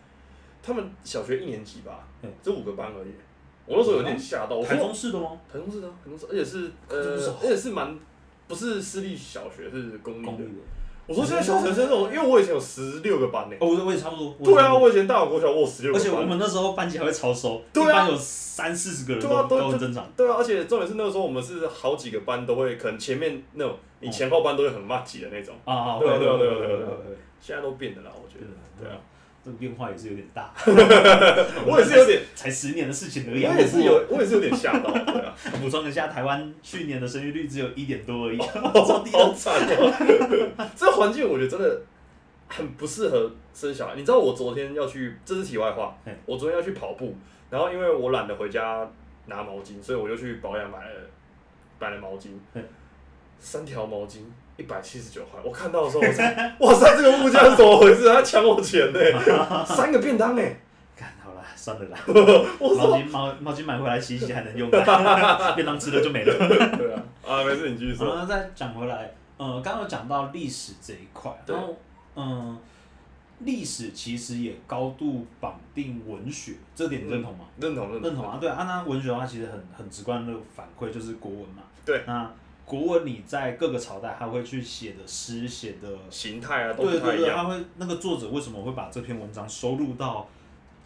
[0.60, 3.12] 他们小学一年级吧嗯，这五个班而已。
[3.66, 5.30] 我那时候有点吓到，我台中市的吗？
[5.52, 7.98] 台中市的啊，台中市，而且是呃而且是蛮
[8.48, 10.44] 不是私立小学，是公立的。
[11.04, 13.56] 我说现在小学生这种，因为我以前有十六个班呢。
[13.58, 14.34] 哦，我我也差不多。
[14.42, 16.00] 对啊，我以前大有国小我有十六个班。
[16.00, 20.08] 而且我们那时候班级还会超收，对啊一班有三四十个人对啊，都都都很正常。
[20.16, 26.88] 对啊，而且重点是那个时候我们是好几个班都会，可能前面那种你前后班都会很骂挤的那种，啊啊，对啊对啊对啊对啊
[27.40, 28.46] 现在都变了啦，我觉得。
[28.80, 28.96] 对啊，，
[29.44, 30.52] 这个变化也是有点大。
[31.66, 33.44] 我也是有点，才十年的事情而已。
[33.44, 40.70] 我也是有，我也是有点吓到，对啊， 补充一下，台湾去年的生育率只有一点多而已，好超低惨哦。
[40.76, 41.80] 这环境我觉得真的
[42.48, 43.94] 很不适合生小孩。
[43.96, 47.16] 你知道我昨天要去，这是题外话，我昨天要去跑步，
[47.50, 48.88] 然后因为我懒得回家
[49.26, 50.94] 拿毛巾，所以我就去保养买了
[51.80, 52.62] 买了毛巾嘿，
[53.38, 54.18] 三条毛巾。
[54.56, 58.06] 一百七十九块，我看到的时候，我才， 哇塞，这个物价是怎么回事？
[58.08, 58.98] 他抢我钱呢、
[59.64, 60.42] 三个便当呢、
[60.94, 61.98] 看好了，算了啦。
[62.60, 64.78] 我毛，巾毛毛巾买回来洗一洗还能用的，
[65.54, 66.34] 便当吃了就没了。
[66.76, 68.08] 对啊，啊，没事，你继续说。
[68.08, 71.74] 然后再讲回来，呃，刚刚有讲到历史这一块，对然后
[72.14, 72.58] 嗯，
[73.40, 77.46] 历史其实也高度绑定文学，这点你认同吗？
[77.58, 81.62] 认同，认认同啊，对啊，那文学的话其实很很直观的反馈就是国文嘛。
[81.86, 82.02] 对。
[82.06, 82.30] 那
[82.64, 87.36] 国文你在各个朝代，他会去写的诗写的，形态啊都对对对，不太一样。
[87.36, 90.28] 他会那个作者为什么会把这篇文章收录到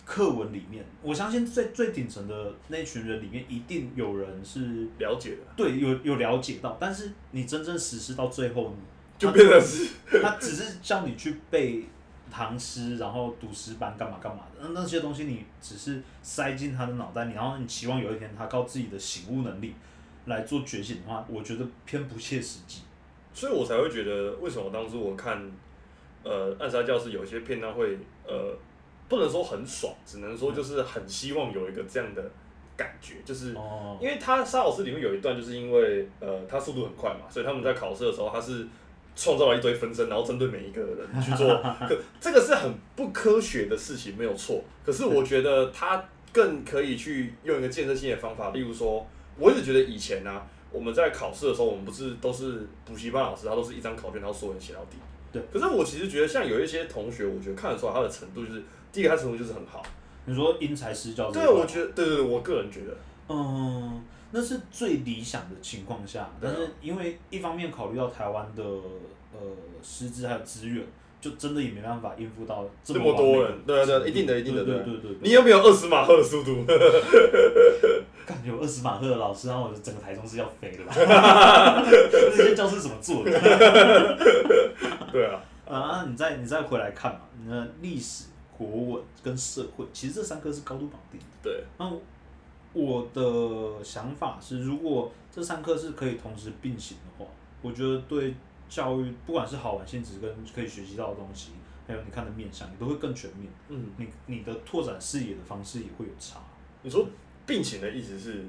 [0.05, 0.85] 课文里面？
[1.03, 8.75] 我相信最最顶层的那群人里面，一定有人是了解的，对有有了解到，但是你真正实施到最后，
[9.19, 9.89] 就变成是
[10.23, 11.85] 他只是叫你去背
[12.31, 19.75] 唐诗，然后读诗班干嘛干嘛的，那那些东西你只是塞进他的脑袋里，然后你期望有一天他靠自己的醒悟能力
[20.27, 22.83] 来做觉醒的话，我觉得偏不切实际。
[23.33, 25.41] 所以我才会觉得，为什么当初我看，
[26.23, 28.55] 呃，暗杀教室有些片段会，呃，
[29.09, 32.23] 不能说很爽，只能说就是很希望有一个这样的
[32.77, 38.67] 感觉，就是哦，因为他沙老师里面有一段，就是因为呃他速度很快嘛，所以他们在考试的时候，他是
[39.15, 41.47] 创造了一堆分身，然后针对每一个人去做，
[41.87, 44.65] 可这个是很不科学的事情，没有错。
[44.85, 49.07] 可是我觉得他更可以去用一个建设性的方法，例如说，
[49.39, 54.97] 我一直觉得以前呢、啊，我们在考试的时候，我们不是都是补习班老师，他都是一张考卷，然后所有人写到底。
[55.33, 55.43] 对。
[55.53, 59.83] 可是我其实觉得，像有一些同学，我觉得看得出来他的程度就是，第一个他程度就是很好。
[60.25, 62.97] 你说因材施教对，我觉得，对对对，我个人觉得，
[63.29, 69.39] 嗯，那是最理想的情况下，但是因为一方面考虑到台湾的呃
[69.83, 70.85] 师资还有资源，
[71.21, 75.19] 就真的也没办法应付到这这么么多人对啊对啊一定的一定的对对啊对对对。
[75.23, 76.65] 你有没有二十马赫的速度？
[78.27, 80.93] 感觉有二十马赫的老师，然后我整个台中是要飞的吧？
[81.89, 83.31] 这些教室怎么做的？
[85.13, 88.25] 对啊，啊，你再你再回来看嘛，你的历史、
[88.59, 91.27] 国文跟社会，其实这三科是高度绑定的。
[91.43, 91.89] 对，那
[92.73, 97.31] 我的想法是，如果这三科是可以同时并行的话，
[97.63, 98.35] 我觉得对
[98.69, 101.53] 教育，不管是好玩性质跟可以学习到的东西，
[101.87, 103.49] 还有你看的面向，你都会更全面。
[103.69, 106.41] 嗯，你你的拓展视野的方式也会有差。
[106.83, 107.07] 你说
[107.47, 108.45] 并行的意思是？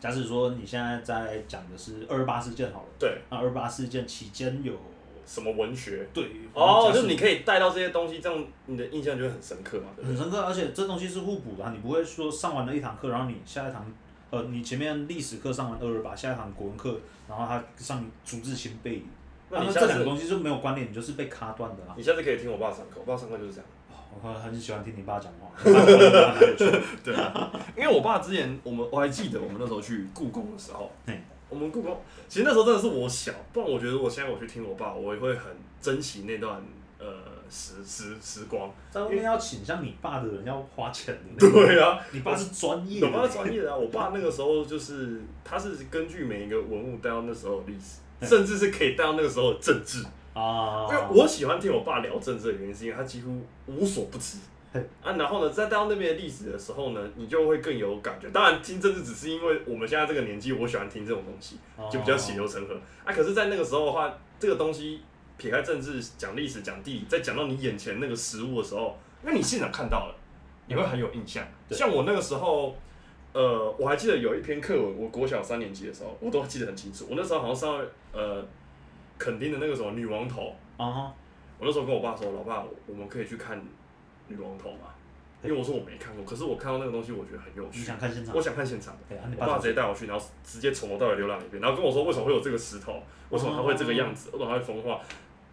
[0.00, 4.72] 假使说你现在在讲的是二二八事件好了，对，那二八事件期间有
[5.26, 6.06] 什么文学？
[6.14, 10.16] 对，哦，就是你可以带到这些东西，这样你的印象就会很深刻嘛，对不对？
[10.16, 13.84] 很深刻，而且这东西是互补的啊、你不会说上完了一堂课，然后你下一堂，
[14.30, 19.02] 呃，你前面历史课上完二二八，下一堂国文课，然后他上逐字新背，
[19.50, 21.94] 那你下次啊这两个东西就没有关联，你就是被卡断的啦。
[21.96, 23.66] 你下次可以听我爸上课，我爸上课就是这样。
[24.20, 25.50] 我很喜欢听你爸讲话，
[27.04, 35.44] 对啊，因为我爸之前我们我还记得我们那时候去故宫的时候嘿，我们故宫其实那时候真的是我小，不然我觉得我现在我去听我爸，我也会很
[35.80, 36.60] 珍惜那段
[36.98, 37.06] 呃
[37.48, 38.70] 时时时光。
[38.90, 41.50] 在外面要请像你爸的人要花钱的。
[41.50, 50.04] 对啊，你爸是专业的，我爸是专业的啊，我爸那个时候就是他是根据每一个文物带到那时候的历史，甚至是可以带到那个时候的政治。
[50.38, 54.38] 啊，因为我喜欢听我爸聊政治的原因，是因为他几乎无所不知。
[55.02, 58.28] 啊，然后呢，在带到那边的历史的时候呢，你就会更有感觉。
[58.30, 61.56] 当然，听政治只是因为我们现在这个年纪，我喜欢听这种东西，
[61.90, 62.74] 就比较血流成河。
[63.04, 65.00] 啊，可是，在那个时候的话，这个东西
[65.36, 70.14] 撇开政治，讲历史、讲地理，在讲到你眼前那个实物的时候，因为你现场看到了，
[70.68, 71.44] 你会很有印象。
[71.70, 72.76] 像我那个时候。
[73.34, 77.06] 呃，我还记得有一篇课文，我国小三年级的时候，我都记得很清楚。
[77.10, 78.44] 我那时候好像上呃
[79.18, 81.14] 垦丁的那个什么女王头，啊哈，
[81.58, 83.60] 我那时候跟我爸说：“老爸，我们可以去看
[84.28, 84.94] 女王头吗？”
[85.42, 88.42] 因为我说我没看过，可是我看到那个东西，我觉得很有你趣，想看现场我？
[88.42, 88.96] 想看现场。
[89.08, 93.00] 对啊，你我爸爸直接带我去，然后直接从头到尾浏览一遍，然后跟我说为什么会有这个石头，
[93.30, 95.00] 为什么它会这个样子，为什么它会风化。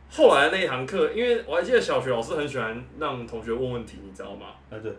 [0.09, 4.47] 后来那一堂课，因为我还记得小学老师很喜欢让同学问问题，你知道吗？
[4.71, 4.91] 啊对，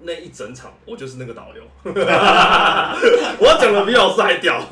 [0.00, 4.60] 那一整场我就是那个导游， 我讲的比老师还屌。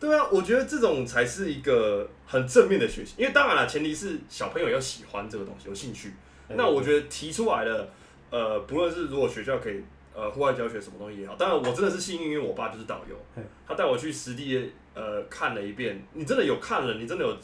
[0.00, 6.12] 对啊，我觉得这种才是一个很正面的学习，因为当然了，前提是小朋友要喜欢这个东西，有兴趣。
[6.48, 7.88] 哎那我觉得提出来的，
[8.30, 9.82] 呃，不论是如果学校可以
[10.14, 17.36] 呃户外教学什么东西也好，当然我真的是幸运，因为我爸就是导游，他带我去实地呃看了一遍，你真的有看了，你真的有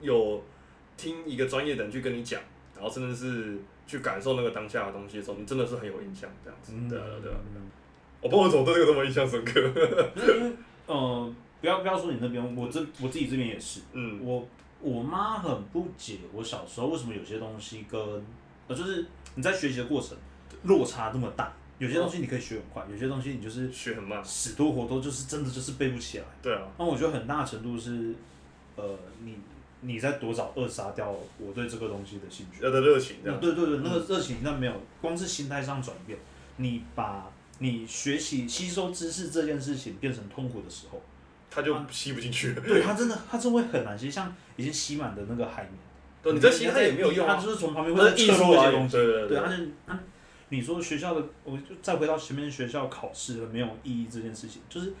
[0.00, 0.44] 有
[0.98, 2.38] 听一个专业的人去跟你讲，
[2.74, 6.72] 然后真的是去感受那个当下的东西的时候，你真的是很有印象这样子。
[6.74, 7.32] 嗯对啊对
[8.20, 9.60] 我不知道为什么对这个这么印象深刻。
[10.14, 10.52] 不是因为
[10.86, 14.46] 呃，不要不要说你那边，我这我自己这边也是，嗯，我
[14.80, 18.00] 我妈很不解我小时候为什么有些东西跟
[18.68, 20.16] 呃，就是你在学习的过程
[20.64, 24.24] 落差那么大，有些东西你可以学很快，有些东西你就是学很慢。
[24.24, 26.24] 死多活多，就是真的就是背不起来。
[26.40, 28.14] 对啊，那我觉得很大程度是，
[28.76, 29.36] 呃，你
[29.82, 32.64] 你在多少扼杀掉我对这个东西的兴趣。
[32.64, 33.38] 要的热情这样。
[33.38, 36.18] 嗯对对对，那个热情那没有，光是心态上转变，
[36.56, 41.02] 你把你学习吸收知识这件事情变成痛苦的时候，
[41.50, 42.60] 他就吸不进去了。
[42.60, 45.74] 对他真的他真会很难吸，像已经吸满的那个海绵，
[46.22, 48.96] 对，你再吸它也没有用它啊，就是从旁边会是溢出来测出一些东西。
[48.96, 50.00] 对对对，而且啊，
[50.50, 54.92] 你说学校的，我就再回到前面学校考试的没有意义这件事情，就是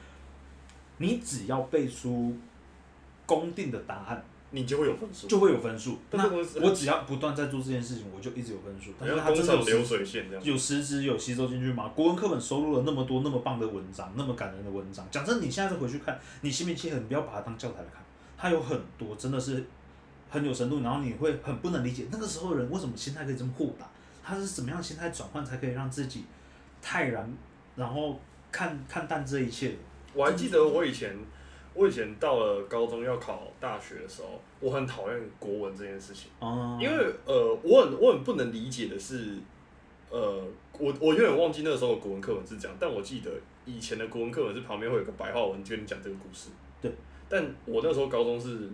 [0.98, 2.36] 你只要背出
[3.24, 5.26] 公定的答案，你就会有分数。
[5.26, 5.98] 就会有分数。
[6.12, 6.30] 那
[6.62, 8.92] 我只要不断在做这件事情，我就一直有分数。
[8.98, 10.44] 但是像它真的有流水线这样。
[10.44, 11.90] 有实质有吸收进去吗？
[11.94, 15.04] 国文课本收录了那么多那么棒的文章，那么感人的文章。
[15.10, 18.02] 讲真，你现在再回去看，你心平气和，你不要把它当教材来看，
[18.38, 19.64] 它有很多真的是
[20.30, 23.86] 很有深度，然后你会很不能理解那个时候的人为什么心态可以这么豁达，
[24.22, 26.24] 他是怎么样心态转换才可以让自己
[26.80, 27.32] 泰然，
[27.76, 29.74] 然后看看淡这一切的。
[30.14, 31.16] 我还记得我以前，
[31.74, 39.36] 我以前到了高中要考大学的时候，我很讨厌国文这件事情，哦因为呃，我很我很不能理解的是，
[40.10, 40.44] 呃，
[40.78, 43.30] 我我有点忘记那个时候的国文课文是这样，但我记得
[43.64, 46.50] 以前的国文课文是旁边会有个白话文跟你讲这个故事。
[46.80, 46.92] 对。
[47.28, 48.68] 但我那时候高中是，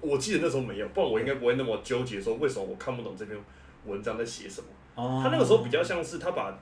[0.00, 3.38] 我记得那时候没有，不然我应该不会那么纠结说为什么我看不懂这篇
[3.84, 4.66] 文章在写什么。
[4.94, 6.56] 哦他那个时候比较像是他把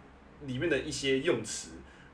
[0.46, 1.68] 里面的一些用词，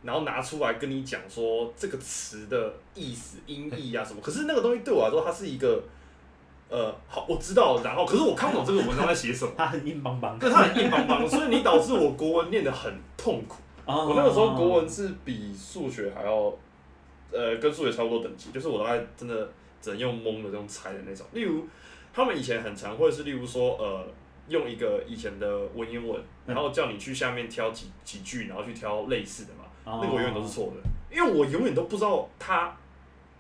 [0.09, 4.23] 然后拿出来跟你讲说这个词的意思、音译啊什么。
[4.23, 5.83] 可是那个东西对我来说，它是一个
[6.71, 10.39] 呃，好，我知道，然后可是我看不懂这个文章在写什么，它很硬邦邦。
[10.39, 13.57] 对，它很硬邦邦， 所以你导致我国文念得很痛苦。
[13.85, 16.51] 哦我那个时候国文是比数学还要，
[17.31, 19.47] 呃，跟数学差不多等级，就是我大概真的
[19.83, 21.27] 只能用蒙的这种猜的那种。
[21.35, 21.67] 例如，
[22.15, 24.07] 他们以前很常会是，例如说，呃，
[24.49, 29.51] 用一个以前的文言文，然后叫你去下面挑几几句，然后去挑类似的
[30.03, 32.77] 那个我永远都是错的，因为我永远都不知道它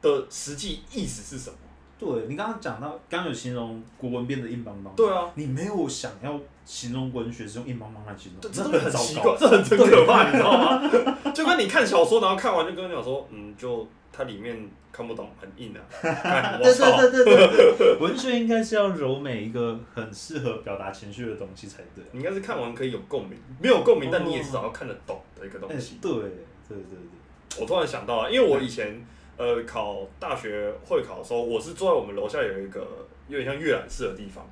[0.00, 1.56] 的实际意思是什么。
[1.98, 4.92] 对你刚刚讲到，刚刚有形容国文变得硬邦邦。
[4.96, 9.36] 对啊，你没有想要形容文学是用硬邦邦来形容，这真的很糟奇怪，糕。
[9.36, 11.32] 这很很可怕， 你知道吗？
[11.34, 15.80] 就跟你看小说，然后看完就跟你讲说，嗯，就它里面看不懂，很硬啊。
[16.02, 16.96] 干我对操！
[17.00, 22.04] 对对对对， 文学应该是要柔美一个很适合表达情绪的东西才对。
[22.12, 25.98] 你应该是看完可以有共鸣，没有共鸣，哦但你也至少要看得懂的一个东哎西。
[26.00, 26.20] 对对
[26.68, 29.04] 对对我突然想到了，因为我以前
[29.36, 32.86] 呃考大学会考的时候，我是坐在我们楼下有一个
[33.28, 34.48] 有点像阅览室的地方。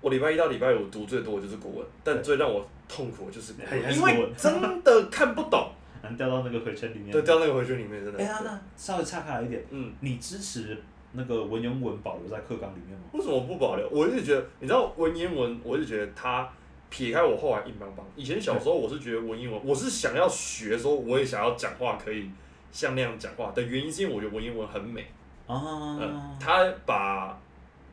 [0.00, 3.54] 我礼拜一到礼拜五读最多的就是国文，但最让我痛苦的就是
[3.94, 5.70] 因为我真的看不懂。
[6.02, 7.10] 对，能掉到那个回圈里面。
[7.12, 8.18] 对，掉那个回圈里面真的。
[8.18, 10.76] 哎呀，那稍微岔开一点，嗯，你支持
[11.12, 13.04] 那个文言文保留在课纲里面吗？
[13.12, 13.88] 为什么不保留？
[13.90, 16.48] 我一直觉得，你知道文言文，我是觉得它
[16.90, 18.04] 撇开我后来硬邦邦。
[18.16, 22.30] 以前小时候我是觉得文言文，我是想要学说，我也想要讲话可以
[22.70, 25.06] 像那样讲话的原因，是因为我觉得文言文很美。
[25.46, 27.38] 啊嗯，，他把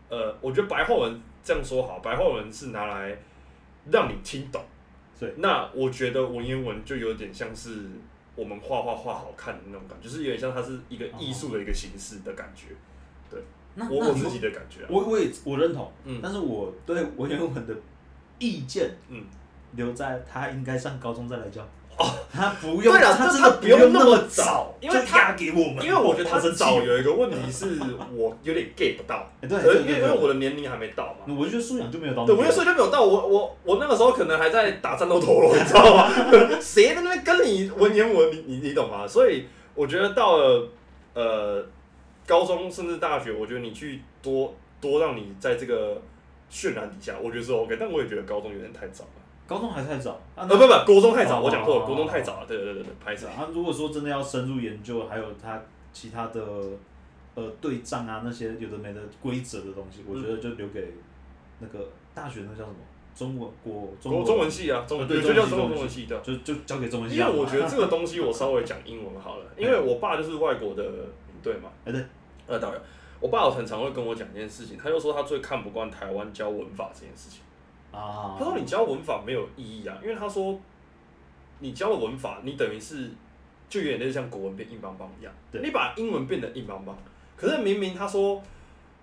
[0.07, 3.17] 呃，我觉得白话文这样说好，白话文是拿来
[3.91, 4.61] 让你听懂。
[5.19, 7.89] 对，那我觉得文言文就有点像是
[8.35, 12.67] 我们画画画好看的那种感觉，就是有点像它是一个艺术的一个形式的感觉。
[13.29, 13.41] 对
[13.75, 14.87] 那我我自己的感觉啊。
[14.89, 17.75] 我我也我认同，嗯但是我对文言文的
[18.39, 19.25] 意见嗯，
[19.73, 21.67] 留在他应该上高中再来教。
[21.99, 27.77] 哦，他不用，对啊他真的不用那么早因为就他压给我们，因为我觉得他很早有一个问题是
[28.15, 31.35] 我有点 get 不到，哎对因为因为我的年龄还没到嘛。
[31.35, 32.37] 文学素养就没有到对，边。
[32.37, 36.09] 我那时候就没有到，我我我那个时候可能还在打战斗陀螺， 你知道吗？
[36.61, 39.05] 谁在那边跟你文言文，你你你懂吗？
[39.05, 40.69] 所以我觉得到了
[41.13, 41.65] 呃
[42.25, 46.01] 高中甚至大学，我觉得你去多多让你在这个
[46.49, 49.18] 渲染底下，我觉得是 OK，但我也觉得高中有点太早了。
[49.49, 52.45] 高中还太早啊，呃不不，国中太早，哦我讲错了，哦国中太早了。
[52.47, 53.27] 对对对对对，拍手。
[53.27, 55.59] 啊，如果说真的要深入研究，还有他
[55.91, 56.39] 其他的
[57.33, 60.93] 呃对仗啊那些有的没的规则的东西，我觉得就留给
[61.57, 62.75] 那个大学那叫什么
[63.15, 66.19] 中文国中国中文系啊，中文就叫中中文系中文系的。
[66.21, 67.39] 就就交给中文系因为好了。
[67.39, 72.05] 我觉得这个东西我稍微讲英文好了， 因为我爸就是外国的领队嘛，哎对，
[72.45, 72.79] 呃导游，
[73.19, 77.41] 我爸很常会跟我讲一件事情，他就说他最看不惯台湾教文法这件事情。
[77.91, 80.59] 啊，他说你教文法没有意义啊，因为他说
[81.59, 83.09] 你教了文法，你等于是
[83.67, 86.97] 就有点类似像国文变硬邦邦一样，对你把英文变得硬邦邦。
[87.35, 88.41] 可是明明他说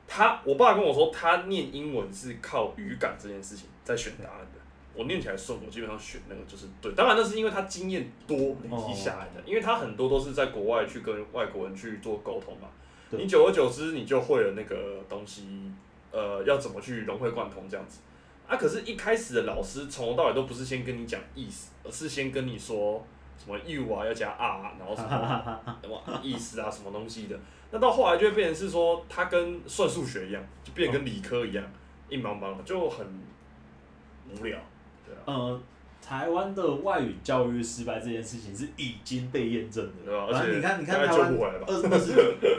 [0.06, 4.60] 他，我爸跟我说他念英文是靠语感这件事情在选答案的。
[4.94, 6.90] 我念起来顺，我基本上选那个就是对。
[6.94, 12.68] 当然那是因为他经验多累积下来的，因为他很多都是在国外去跟外国人去做沟通嘛。
[13.10, 15.70] 你久而久之，你就会了那个东西，
[16.10, 18.00] 呃，要怎么去融会贯通这样子。
[18.48, 23.04] 啊，可是，一开始的老师从头到尾都不是先跟你讲意思，而是先跟你说
[23.36, 27.38] 什么 you 啊要加 r，啊然后什么什么意思啊什么东西的。
[27.72, 31.64] 那到后来就会变成是说，他跟算数学一样，就变成跟理科一样，
[32.10, 33.04] 硬邦邦的，就很
[34.30, 34.56] 无聊。
[35.04, 35.60] 对啊，
[36.06, 40.12] 台湾的外语教育失败这件事情是已经被验证的？
[40.16, 41.34] 而且你看，你看台湾？
[41.66, 42.12] 二二十，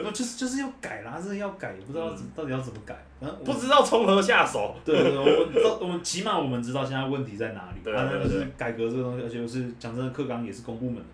[0.04, 2.94] 那就是就是要改啦，真的要改，也不知道嗯到底要怎么改。
[3.18, 4.74] 然后不知道从何下手。
[4.84, 7.80] 对对对，我们知道，我们起码我们知道现在问题在哪里。
[7.82, 11.08] 对啊对啊对啊那就是改革这个东西，而且就是讲真的，课纲也是公部门的嘛，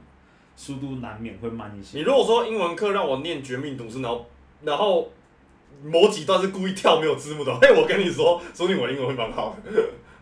[0.57, 1.99] 速度难免会慢一些。
[1.99, 4.27] 你如果说英文课让我念《绝命毒师》，然后
[4.63, 5.09] 然后
[5.85, 9.71] 某几段是故意跳没有字幕的，嘿，我跟你说，说不定我英文会蛮好的。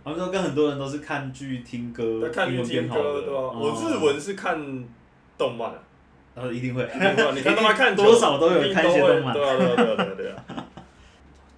[0.05, 3.03] 他们说跟很多人都是看剧、听歌在，看英文日听变好的。
[3.03, 3.41] 歌，对吧？
[3.41, 4.85] 哦我日文是看
[5.39, 5.79] 动漫啊，
[6.35, 6.83] 然后一定会。
[6.93, 10.67] 你看 动漫看久多少都有看一些动漫对啊，对啊，对啊，对啊，对啊。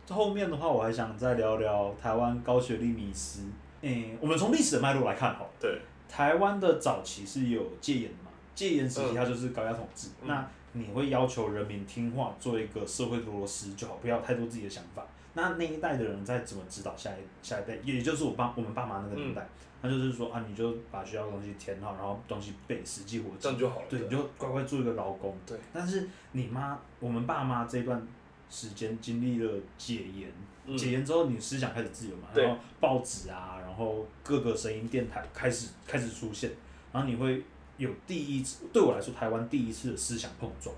[0.15, 3.41] 后面的话，我还想再聊聊台湾高学历迷失。
[3.81, 5.79] 诶、我们从历史的脉络来看好了，对，
[6.09, 8.31] 台湾的早期是有戒严的嘛？
[8.55, 15.05] 戒严时期嗯它就是高压统治，嗯那你会要求人民听话，做一个社会的螺丝就好，不要太多自己的想法。
[15.35, 19.47] 那那一代的人在怎么指导下一下一代，也就是我爸我们爸妈那个年代，
[19.83, 23.87] 他就是说啊，你就把学校的东西填好，然后东西背，实际活记这样，就好了。
[23.91, 25.37] 对，你就乖乖做一个劳工。
[25.45, 25.59] 对。
[25.73, 28.07] 但是你妈，我们爸妈这段
[28.49, 30.33] 时间经历了解严，
[30.67, 36.53] 嗯解严之后，你思想开始自由嘛，对然后报纸啊，然后各个声音电台开始开始出现，
[36.93, 37.43] 然后你会
[37.77, 40.75] 有第一次，对我来说，台湾第一次的思想碰撞，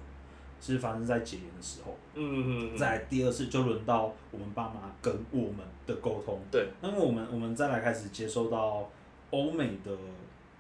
[0.72, 1.96] 是发生在解严的时候。
[2.14, 8.88] 嗯嗯嗯，再第二次就轮到我们爸妈跟我们的沟通，对，那么我们我们再来开始接受到
[9.31, 9.92] 欧美的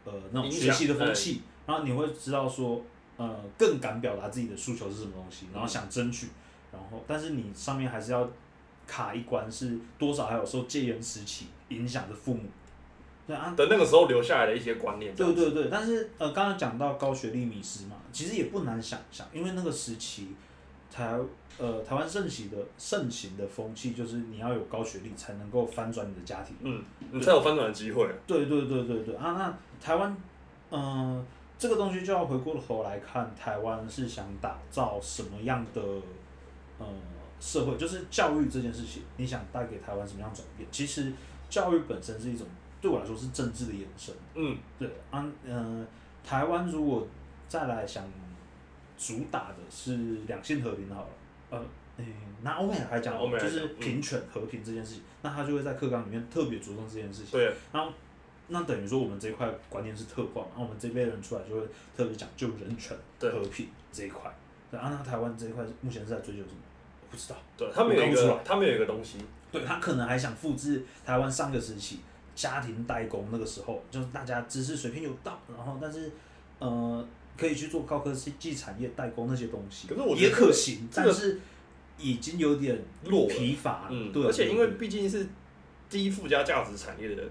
[0.04, 2.82] 呃那种学习的风气，然后你会知道说
[3.16, 6.28] 呃更敢表达自己的诉求是什么东西，然后想争取，
[6.70, 8.28] 然后但是你上面还是要
[8.86, 12.42] 卡一关，是多少还有受戒严时期影响的父母，
[13.26, 15.14] 对啊，的那个时候留下来的一些观念。
[15.14, 20.28] 对对对，但是呃，刚刚讲到高学历迷失嘛，其实也不难想象，因为那个时期
[20.92, 21.18] 台
[21.58, 26.54] 呃台湾盛行的盛行的风气就是你要有高学历才能够翻转你的家庭。
[26.60, 28.08] 嗯，你才有翻转的机会。
[28.26, 30.16] 对对对对对啊，那台湾
[30.70, 31.26] 嗯、呃
[31.58, 35.80] 这个东西就要回过头来看，台湾是想打造什么样的
[36.78, 36.86] 呃
[37.40, 40.68] 社会，就是教育这件事情，你想带给台湾什么样转变？
[40.70, 41.10] 其实
[41.48, 42.46] 教育本身是一种
[42.86, 44.14] 对我来说是政治的延伸。
[44.34, 45.84] 嗯，对，啊，嗯、
[46.24, 47.04] 台湾如果
[47.48, 48.04] 再来想
[48.96, 49.96] 主打的是
[50.28, 51.08] 两性和平好了，
[51.50, 51.58] 呃，
[51.96, 52.04] 诶、
[52.42, 57.32] 拿欧美来讲，就是平权和平这件事情，那他就会在课纲里面特别着重这件事情。
[57.32, 57.52] 对，
[58.46, 61.66] 那等于说我们这一块观念是特化嘛，那我们这辈人出来就会
[61.96, 64.32] 特别讲究人权、和平这一块。
[64.70, 66.60] 对，啊，那台湾这一块目前是在追求什么？
[67.02, 67.36] 我不知道。
[67.56, 69.18] 对，他们有一个他们有一个东西，
[69.50, 71.98] 对他可能还想复制台湾上个时期
[72.36, 76.12] 家庭代工那个时候，就是大家知识水平有到，然后但是
[76.60, 77.04] 呃
[77.36, 81.40] 可以去做高科技产业代工那些东西，可是我也可行，这个但是
[81.98, 83.88] 已经有点落疲乏了。
[83.90, 85.26] 嗯，对，而且因为毕竟是
[85.88, 87.22] 低附加价值产业的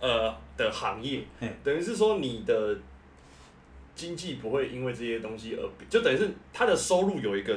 [0.00, 2.76] 呃的行业嘿，等于是说你的
[3.94, 7.56] 经济不会因为这些东西而就等于是他的收入有一个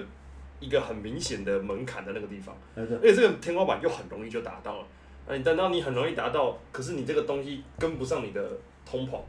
[0.60, 4.88] 一个很明显的门槛的那个地方，而且这个天花板又很容易就达到了。
[5.28, 8.52] 那你等到你很容易达到，可是你这个东西跟不上你的
[8.86, 9.20] 通膨，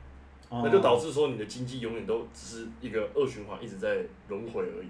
[0.51, 4.89] 那就导致致说你的经济永远都只是一个恶循环，一直在轮回而已。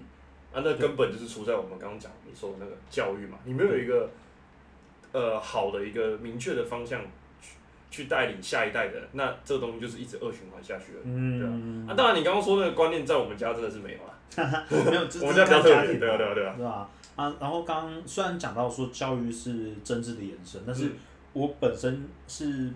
[0.53, 4.09] 啊，那根本就是出在我们刚刚讲你说的那个教育嘛，你没有一个
[5.11, 7.01] 呃好的一个明确的方向
[7.41, 7.55] 去
[7.89, 10.99] 去带领下一代的人，那这个东西就是一直恶循环下去了。
[11.03, 16.17] 嗯啊，当然你刚刚说那个观念在我们家真的是没有啦， 没有，我们家比较特别，对啊。
[16.33, 16.89] 对吧？
[17.15, 20.91] 啊，然后刚刚虽然讲到说教育是政治的延伸，但是嗯。
[21.33, 22.71] 我本身是，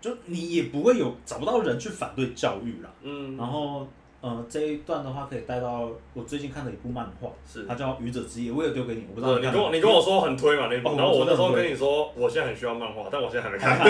[0.00, 2.88] 就你也不会有找不到人去反对教育啦。
[3.02, 3.84] 嗯，然后
[4.20, 7.64] 呃这一段的话可以带到我最近看的一部漫画，是。
[7.64, 13.76] 它叫《愚者之夜》，我也丢给你，我不知道呃，你跟我你跟我说很推嘛那部，哦然后我那时候跟你说，我现在很需要漫画，但我现在还没看。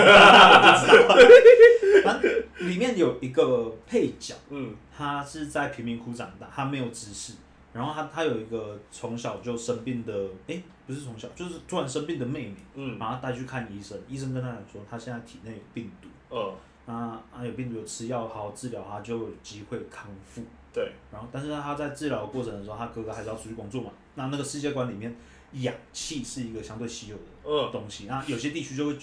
[2.03, 4.73] 反正里面有一个配角，嗯。
[4.97, 7.33] 他是在贫民窟长大，他没有知识，
[7.77, 12.55] 然后他他有一个从小就生病的，诶，不是从小，就是突然生病的妹妹。
[12.73, 16.53] 嗯把他带去看医生，医生跟他讲说他现在体内有病毒，嗯，
[16.87, 20.41] 那啊有病毒有吃药好好治疗，他就有机会康复。
[20.73, 23.91] 对，然后但是他在治疗过程的时候，他哥哥还是要出去工作嘛。
[24.15, 25.15] 那那个世界观里面，
[25.53, 28.97] 氧气是一个相对稀有的嗯东西，那有些地区就会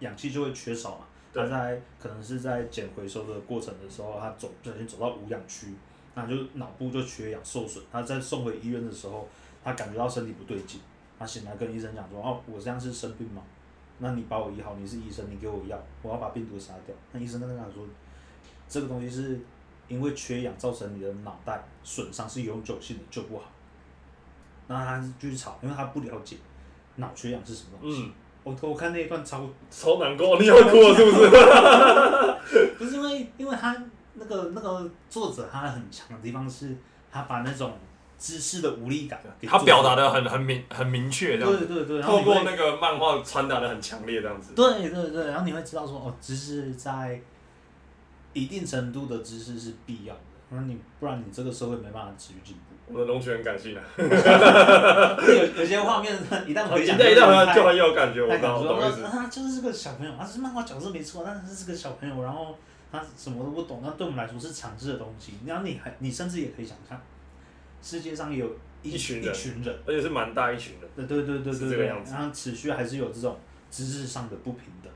[0.00, 1.04] 氧气就会缺少嘛。
[1.32, 5.68] 他在可能是在捡回收的过程的时候，他走不小心走到无氧区，
[6.14, 7.82] 那就脑部就缺氧受损。
[7.92, 9.28] 他在送回医院的时候，
[9.64, 10.80] 他感觉到身体不对劲，
[11.18, 13.42] 他醒来跟医生讲说：“哦，我这样是生病吗？
[13.98, 17.84] 那你把我医好，你是医生，你给我药，我要把病毒杀掉。”那医生跟他讲说
[18.68, 19.38] ：“这个东西是
[19.88, 23.44] 因为缺氧造成你的脑袋损伤，是永久性的，救不好。”
[24.68, 26.36] 那他继续吵，因为他不了解
[26.96, 28.04] 脑缺氧是什么东西。
[28.04, 28.12] 嗯，
[28.44, 32.74] 我我看那一段超超难过， 你要哭了是不是？
[32.78, 33.76] 不是 因为，因为他
[34.14, 36.76] 那个那个作者他很强的地方是，
[37.10, 37.72] 他把那种
[38.18, 44.52] 知识的无力感给他表达的很很明很明确，这样子，对对对，透过那个漫画传达的很强烈，这样子。
[44.54, 47.20] 对对对，然后你会知道说哦，知识在
[48.32, 52.62] 一定程度的知识是必要的，那你不然你这个社会没办法持续进步。
[52.86, 56.12] 我们的龙泉很感性啊，有有些画面
[56.44, 59.04] 一旦回一想，对 一代好像太就很有感觉，我懂意思。
[59.04, 62.58] 啊，就是个小朋友，他是漫画角色没错，但是是个小朋友，然后
[62.90, 65.34] 他什么都不懂，那对我们来说是常识的东西。
[65.46, 67.00] 然后你还你甚至也可以想象，
[67.82, 68.46] 世界上有
[68.82, 70.90] 一一群人一群人，而且是蛮大一群人。
[70.96, 73.38] 对对对对对然后持续还是有这种
[73.70, 74.92] 知识上的不平等，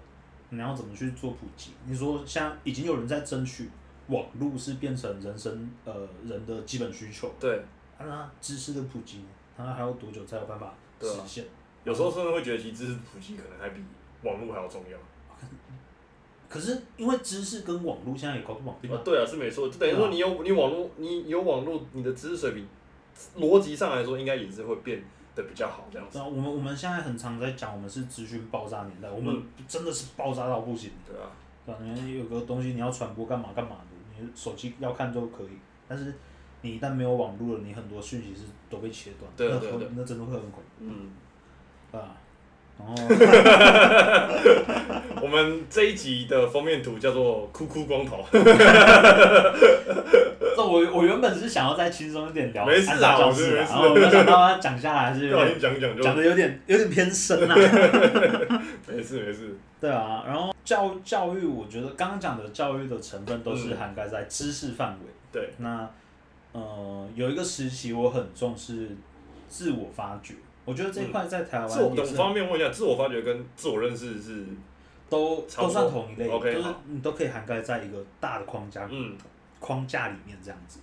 [0.51, 1.71] 你要怎么去做普及？
[1.87, 3.71] 你说像已经有人在争取
[4.09, 7.57] 网络是变成人生呃人的基本需求，对，
[7.97, 9.25] 啊那知识的普及呢，
[9.57, 11.45] 它还要多久才有办法实现？
[11.85, 13.81] 有时候甚至会觉得，其实知识普及可能还比
[14.23, 14.99] 网络还要重要。
[16.49, 22.67] 可是因为知识跟网络现在有高度绑定嘛，，啊对啊，是没错，就等于说你有你网络，你有网络，你的知识水平，
[23.37, 25.03] 逻辑上来说应该也是会变
[25.35, 26.19] 得比较好这样子。
[26.19, 30.91] 对啊，我们我们现在很常在讲，我们是资讯爆炸年代，我们真的是爆炸到不行。
[31.07, 31.31] 对啊，
[31.67, 36.15] 对啊，你有个东西你要传播干嘛干嘛的，你手机要看都可以，但是
[36.61, 41.11] 你一旦没有网络了，你很多讯息是都被切断，对啊对啊对啊那真的会很恐嗯，
[41.91, 42.17] 怖啊。
[42.79, 42.95] 然后
[45.23, 48.25] 我们这一集的封面图叫做“哭哭光头。
[50.57, 53.73] 这我我原本是想要再轻松一点聊没事啊暗杀教室我觉得没事。
[53.73, 57.55] 然后我没想到他讲下来”，是讲讲就讲的有点有点偏深啊。
[58.87, 59.57] 没事没事。
[59.81, 63.77] 对啊，然后教教育，我觉得刚刚讲的教育的成分都是嗯。
[63.77, 65.11] 涵盖在知识范围。
[65.33, 65.89] 对，那
[66.53, 68.89] 呃，有一个时期我很重视
[69.49, 70.35] 自我发掘，
[70.65, 74.47] 我觉得这一块在台湾自我等方面问一下，自我发掘跟自我认识是，
[75.11, 78.89] 都都算同一类，OK，就是你都可以涵盖在一个大的框架。
[78.91, 79.17] 嗯，
[79.61, 80.81] 框架里面这样子。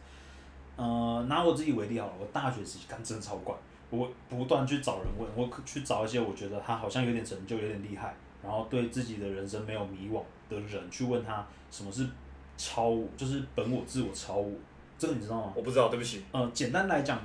[0.77, 3.53] 呃，拿我自己为例好了，我大学时期干真的超怪，
[3.89, 12.07] 我不断去找人问，我可去找一些我觉得他好像有点成就、有点厉害，然后对自己的人生没有迷惘的人，去问他什么是
[12.57, 14.51] 超我，就是本我、自我、超我，
[14.97, 15.53] 这个你知道吗？
[15.55, 16.23] 我不知道，对不起。
[16.31, 17.19] 呃，简单来讲，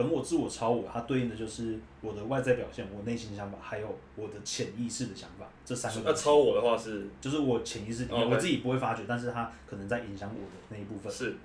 [0.00, 6.14] 本我、自我、超我，它对应的就是我的外在表现、我内心想法，还有我的潜意识的想法，这三个那。
[6.14, 11.12] 超我的话是就是我潜意识里我自己不会发觉，但是它可能在影响我的那一部分。
[11.12, 11.36] 是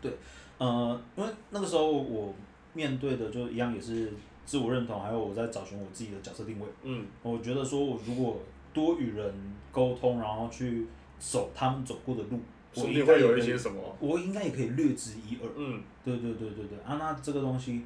[0.00, 0.10] 对
[0.56, 2.34] 呃，因为那个时候我
[2.72, 4.10] 面对的就一样也是
[4.46, 6.66] 自我认同，还有我在找寻我自己的角色定位。
[6.84, 8.40] 嗯我觉得说，我如果
[8.72, 9.30] 多与人
[9.70, 10.86] 沟通，然后去
[11.18, 12.40] 走他们走过的路，
[12.74, 13.80] 我应该有一些什么。
[14.00, 15.48] 我应该也可以略知一二。
[15.56, 17.82] 嗯对对对对对啊，那这个东西，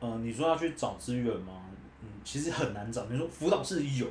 [0.00, 1.62] 呃，你说要去找资源吗？
[2.02, 3.04] 嗯，其实很难找。
[3.10, 4.06] 你说辅导室有，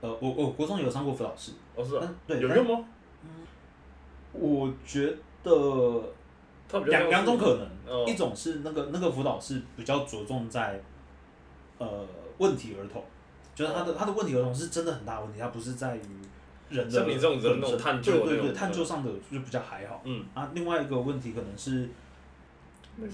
[0.00, 2.84] 呃，我我国中有上过辅导室，哦是啊嗯，对有用吗？
[3.24, 3.30] 嗯
[4.32, 5.12] 我觉
[5.42, 5.52] 得
[6.86, 10.80] 两两种可能，哦一种是那个那个辅导室比较着重在
[11.78, 12.06] 呃
[12.38, 13.02] 问题儿童，
[13.56, 16.00] 就是他的他的问题儿童是真的很大问题，他不是在于
[16.68, 20.48] 人的像你这种人本身那种探究的对对对，探究上的就比较还好嗯，啊。
[20.54, 21.88] 另外一个问题可能是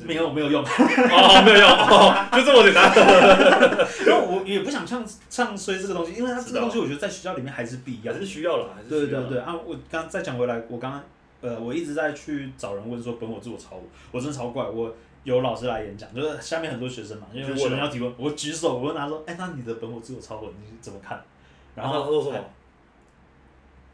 [0.04, 2.90] 没有 没有用，哦，没有用哦，就这么简单。
[4.00, 8.18] 因为我也不想唱唱衰这个东西，因为它这个东西我觉得在学校里面还是必要还。
[8.18, 11.02] 是需要了，还是需要啦对对对，啊，我刚再讲回来，我刚刚
[11.40, 14.92] 呃，我一直在去找人问说本我自我超我，我真的超怪，我
[15.24, 21.22] 有老师来演讲，就是下面很多学生嘛，因为学生要提问，我举手，我问他说，哎、那你的本我自我超我你怎么看？
[21.74, 22.44] 然后他说什么哎？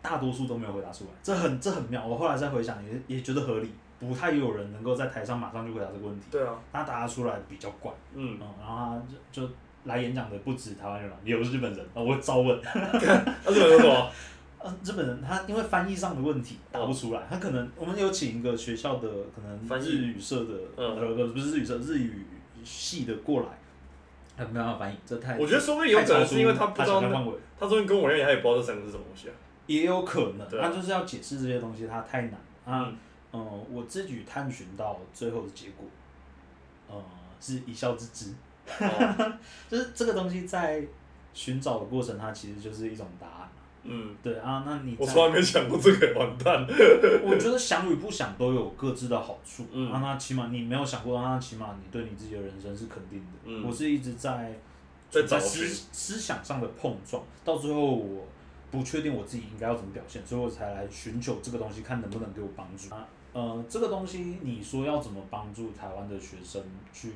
[0.01, 2.05] 大多数都没有回答出来，这很这很妙。
[2.05, 3.72] 我后来再回想也也觉得合理，
[4.03, 7.93] 不太有人能够在台上马上就回答这个问题，对啊，他答出来比较怪。
[8.15, 9.53] 嗯嗯，，然后他就就
[9.85, 12.59] 来演讲的不止台湾人了，也有日本人，啊我照问。
[12.65, 14.11] 那日本说什么？
[14.59, 22.25] 呃，日本人他因为翻译上的问题答不出来，他可能我们有请一个学校的可能翻译日语社的，嗯呃不不是日语社，日语
[22.63, 23.49] 系的过来，
[24.37, 27.25] 他没办法翻译，这太我觉得说不定有可能是因为他不知道那，
[27.59, 29.35] 他说你跟我一样，他也不知道这三个是什么东西啊。
[29.67, 32.35] 也有可能，对啊他就是要解释这些东西，他太难
[32.65, 32.87] 啊。
[32.89, 32.97] 嗯
[33.33, 35.87] 嗯，我自己探寻到最后的结果，
[36.89, 37.03] 呃，
[37.41, 38.35] 是一笑置之，
[38.85, 39.33] 哦
[39.70, 40.85] 就是这个东西在
[41.33, 43.62] 寻找的过程，它其实就是一种答案嘛。
[43.85, 46.64] 嗯，对啊，那你在我从来没想过这个，完蛋。
[47.24, 49.66] 我觉得想与不想都有各自的好处。
[49.72, 53.26] 嗯啊，那起码你没有想过，那起码你对你自己的人生是肯定的。
[53.45, 54.55] 嗯我是一直在
[55.11, 58.24] 在找思思想上的碰撞，到最后我
[58.70, 62.95] 不确定我自己应该要怎么表现，所以我才来寻求这个东西，看能不能给我帮助。
[62.95, 66.62] 啊，呃，这个东西你说要怎么帮助台湾的学生
[66.93, 67.11] 去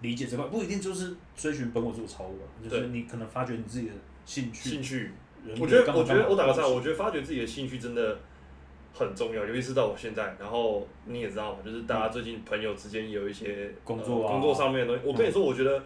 [0.00, 3.94] 理解这块，不一定就是追寻本我自我超我，就是你可能发掘你自己的
[4.24, 4.70] 兴趣。
[4.70, 5.12] 兴趣，
[5.60, 8.18] 我觉得，我觉得我打个岔，我觉得发掘自己的兴趣真的
[8.92, 10.34] 很重要，尤其是到我现在。
[10.40, 15.02] 然后你也知道嘛，就是大家最近朋友之间也有一些工作啊呃工作上面的东西。
[15.06, 15.82] 我跟你说，我觉得，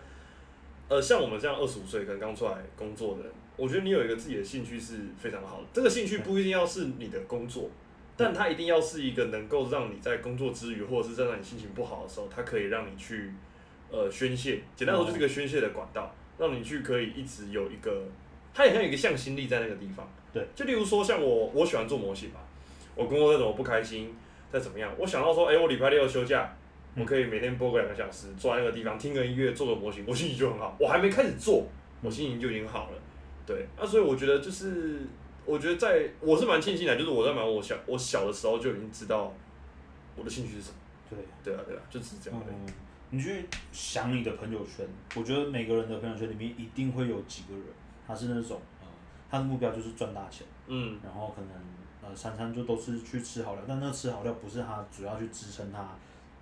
[0.88, 5.66] 呃，像我们这样二十五岁可能刚出来工作的人，我觉得你有一个自己的兴趣是非常好的。
[5.72, 7.68] 这个兴趣不一定要是你的工作，
[8.16, 13.32] 但它一定要是一个能够让你在工作之余，或者是在让你心情不好的时候，它可以让你去
[13.90, 14.60] 呃宣泄。
[14.76, 18.04] 简单来说，就是一个宣泄的管道，让你去可以一直有一个，
[18.54, 20.08] 它也像有一个向心力在那个地方。
[20.32, 22.40] 对，就例如说，像我，我喜欢做模型嘛，
[22.94, 24.14] 我工作再怎么不开心，
[24.50, 26.56] 再怎么样，我想到说，哎、我礼拜六休假，
[26.94, 30.76] 嗯我可以每天播个两个小时，坐在那个地方听个音乐，做个模型，我心情就很好。
[30.78, 31.66] 我还没开始做，
[32.02, 32.98] 我心情就已经好了。
[33.46, 35.00] 对，那、所以我觉得就是，
[35.46, 39.32] 我觉得在我是蛮庆幸的，就是我在蛮我小我小的时候就已经知道
[40.16, 40.76] 我的兴趣是什么。
[41.10, 41.18] 对。
[41.44, 42.54] 对啊，对啊，就只是这样而已。
[42.54, 42.72] 嗯，
[43.10, 47.64] 你去想你的朋友圈，我觉得每个人的朋友圈里面一定会有几个人，
[48.06, 48.86] 他是那种呃，
[49.30, 51.50] 他的目标就是赚大钱，嗯，然后可能
[52.02, 55.86] 呃餐餐就都是去吃好料，但那吃好料不是他主要去支撑他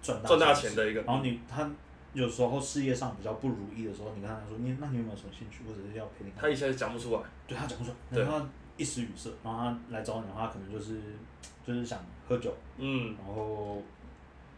[0.01, 1.69] 赚大赚大钱钱的一个，然后你他
[2.15, 7.21] 有时候事业上比较不如意的时候，你跟他说你那你有没有什么兴趣，或者是要陪你他一下子讲不出来。
[7.49, 8.47] 对他讲不出来，对他
[8.77, 10.99] 一时语塞，然后他来找你的话，可能就是
[11.67, 11.99] 就是想
[12.29, 13.81] 喝酒，嗯，然后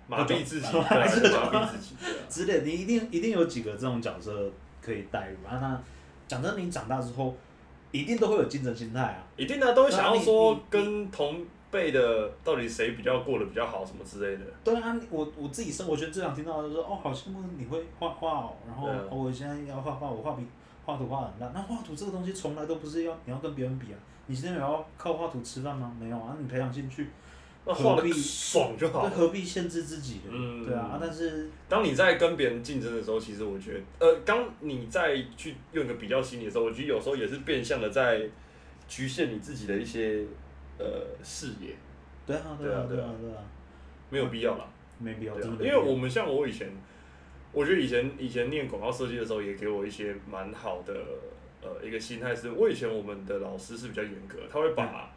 [0.06, 1.94] 麻痹自己，麻痹自己。
[2.28, 4.50] 之类的，你一定一定有几个这种角色
[4.80, 5.58] 可以带入啊。
[5.60, 5.80] 那
[6.28, 7.34] 讲真，你长大之后，
[7.90, 9.24] 一定都会有竞争心态啊。
[9.36, 14.44] 一定的都会想要说跟同辈的到底谁比较过得比较好什么之类的。
[14.62, 20.46] 对啊，我我自己生活圈最常听到的就是哦，好羡慕你会画画哦，然后、啊哦我现在要画画，我画笔
[20.84, 21.52] 画图画得很烂。
[21.54, 25.94] 那画图这个东西从来都不是要你要跟别人比啊，你今天有要靠画图吃饭吗？
[25.98, 27.08] 没有啊，你培养兴趣，
[27.64, 29.10] 那画的何必爽就好那，。
[29.10, 30.30] 何必限制自己呢？
[30.30, 38.20] 嗯对啊，啊但是当你在跟别人竞争的时候，其实我觉得，呃，当你在去用一个比较心理的时候，我觉得有时候也是变相的在
[38.86, 40.24] 局限你自己的一些
[40.78, 40.84] 呃
[41.22, 41.74] 视野。
[42.26, 43.36] 对啊，对啊，对啊对啊。
[44.10, 44.66] 没有必要啦。
[44.98, 45.78] 没必要，对啊真的没必要。
[45.78, 46.70] 因为我们像我以前，
[47.54, 50.92] 我觉得以前以前念广告设计的时候，也给我一些蛮好的
[51.62, 55.10] 呃一个心态是，我以前我们的老师是比较严格，他会把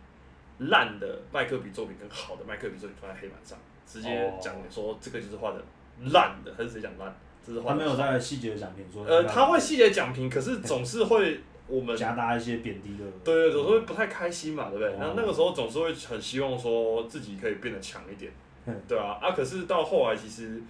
[0.59, 5.63] 烂的麦克笔作品跟好的麦克笔作品放在黑板上，直接哦讲说这个就是画的
[6.11, 7.15] 烂的，还是谁讲烂？
[7.45, 13.03] 这是画的他没有在细节的讲评说，呃，他会细节讲评，可是总是会 我们加大一些贬低的。
[13.23, 14.93] 对对，总是会不太开心嘛，对不对？
[14.93, 18.31] 哦然后那个时候总是会很希望说自己可以变得强一点
[18.65, 20.61] 嗯， 对啊，啊，可是到后来其实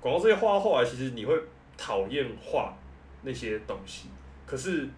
[0.00, 1.34] 广告这些画到后来，其实你会
[1.76, 2.74] 讨厌画
[3.22, 4.08] 那些东西，
[4.46, 4.88] 可是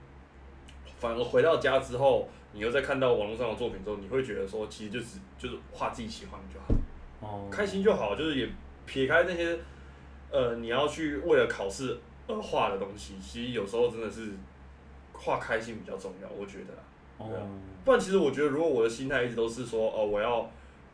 [0.98, 8.48] 反而回到家之后，你又在看到网络上的作品之后，你会觉得说，其实就是就是画自己喜欢的就好，哦，开心就好，就是也
[8.86, 9.58] 撇开那些
[10.30, 11.98] 呃你要去为了考试
[12.28, 14.30] 而画的东西，其实有时候真的是
[15.12, 16.82] 画开心比较重要，我觉得啦。
[17.18, 17.48] 对啊哦，
[17.84, 20.38] 不然其实我觉得，如果我的心态一直都是说，哦，我要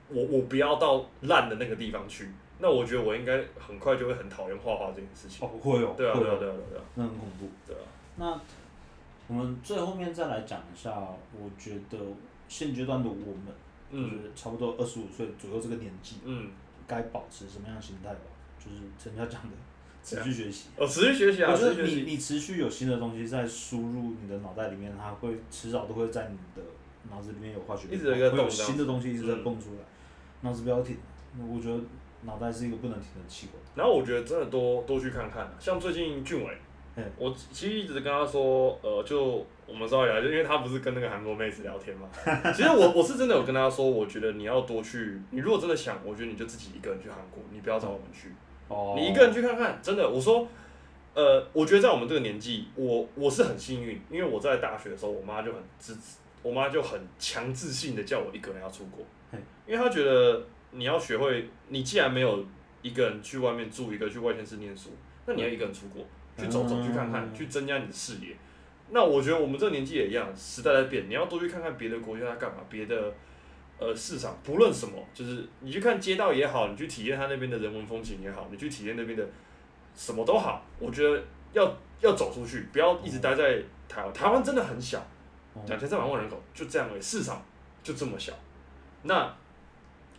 [0.09, 2.29] 我我不要到烂的那个地方去，
[2.61, 5.47] 那我觉得我应该很快就会很讨厌画画这件事情。
[5.47, 7.49] 哦，会哦，对啊，对啊，对啊，对啊，那很恐怖。
[7.67, 7.83] 对啊。
[8.17, 8.41] 那
[9.29, 10.91] 我们最后面再来讲一下，
[11.33, 11.99] 我觉得
[12.49, 13.47] 现阶段的我们，
[13.93, 16.51] 就嗯是差不多二十五岁左右这个年纪，嗯，
[16.87, 18.21] 该保持什么样的心态吧？
[18.59, 19.57] 就是陈家讲的，
[20.03, 20.69] 持续学习。
[20.77, 21.95] 哦，持续学习啊，我觉持续学习。
[21.95, 26.67] 得你你持续有新的东西在输入你的脑袋里面，它会迟早都会在你的
[27.11, 29.81] 脑子里面有化学变化，一直有一个会有新的东西一直在嗯蹦出来，
[30.41, 31.79] 脑子不要我觉得
[32.23, 33.63] 脑袋是一个不能停的器官。
[33.75, 36.51] 然后我觉得真的多多去看看啊，像最近俊伟
[36.97, 42.09] 嗯，我其实一直跟他说，呃，就我们稍微聊，就因为他不是跟那个韩国妹子聊天嘛。
[42.53, 48.33] 其实我我是真的有跟他说，我觉得你要多去，你如果真的想，我觉得你就自己一个人去韩国，你不要找我们去。
[48.67, 50.47] 哦你一个人去看看，真的，我说，
[51.15, 62.45] 呃，我觉得在我们这个年纪，我我是很幸运，因为我在大学的时候，我妈就很支持，我妈就很强制性的叫我一个人要出国嘿，因为她觉得你要学会，你既然没有
[62.83, 64.91] 一个人去外面住，一个去外县市念书，
[65.27, 66.05] 那你要一个人出国
[66.37, 68.37] 去走走，嗯去看看，去增加你的视野。
[68.91, 73.13] 那我觉得我们这个年纪也一样，时代在变，你要多去看看别的国家在干嘛，别的
[73.79, 79.29] 呃市场，不论什么，就是你去看街道也好，你去体验它那边的人文风情也好，你去体验那边的
[79.95, 84.13] 什么都好，我觉得要要走出去，不要一直待在台湾。
[84.15, 84.99] 台湾真的很小，
[85.53, 87.43] 哦两千三百万人口就这样而已，市场
[87.83, 88.33] 就这么小。
[89.03, 89.31] 那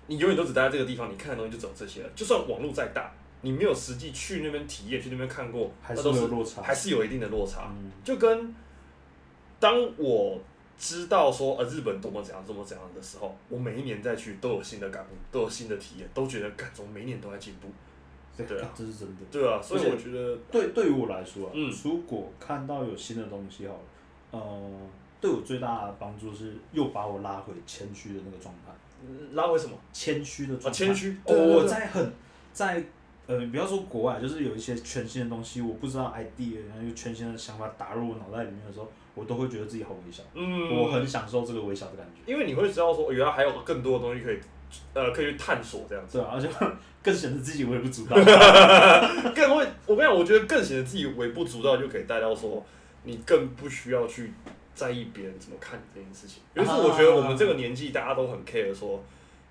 [0.10, 2.10] 你永远都只待在这个地方，你看的东西就只有这些了。
[2.16, 6.62] 就算网络再大，你没有实际去那边体验，去那边看过，还是有落差。
[6.62, 7.72] 还是有一定的落差。
[7.72, 8.54] 嗯，就跟
[9.60, 10.42] 当我
[10.78, 17.68] 知道说呃日本多么怎样多么怎样的时候，我每一年再去都有新的感悟，都有新的体验，都觉得感怎么每一年都在进步，
[18.36, 19.16] 对啊这是真的。
[19.30, 23.80] 对啊，所以我觉得对，对于我来说啊，嗯如果看到有新的东西好了，
[24.32, 24.72] 呃，
[25.20, 28.72] 对我最大的帮助是又把我拉回谦虚的那个状态，
[29.34, 29.78] 拉回什么？
[29.94, 30.78] 谦虚的啊，状态。
[30.78, 31.18] 谦虚。
[31.26, 32.12] 哦我在很
[32.54, 32.84] 在
[33.28, 42.32] 呃，不要说国外，就是有一些全新的东西，我不知道 idea，然后有全新的想法打入我脑袋里面的时候，我都会觉得自己好微小，嗯，我很享受这个微小的感觉。
[42.32, 44.40] 因为你会知道说，原来还有更多的东西可以，
[44.96, 46.18] 呃，可以去探索这样子。
[46.18, 46.50] 对啊，而 且
[47.04, 48.16] 更显得自己微不足道。
[49.36, 52.66] 更会，我跟你讲，我觉得更显得自己微不足道，就可以带到说，
[53.04, 54.34] 你更不需要去
[54.80, 56.42] 在意别人怎么看你这件事情。
[56.54, 59.04] 尤其是我觉得我们这个年纪，大家都很 care 说，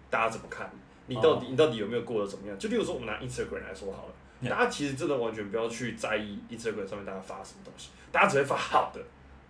[0.09, 0.71] 大家怎么看
[1.07, 2.59] 你，到底你到底有没有过得怎么样？
[2.59, 9.01] 就例如说，我们拿 Instagram 来说好了，大家其实真的完全不要去在意 Instagram 上面大家发什么东西，大家只会发好的，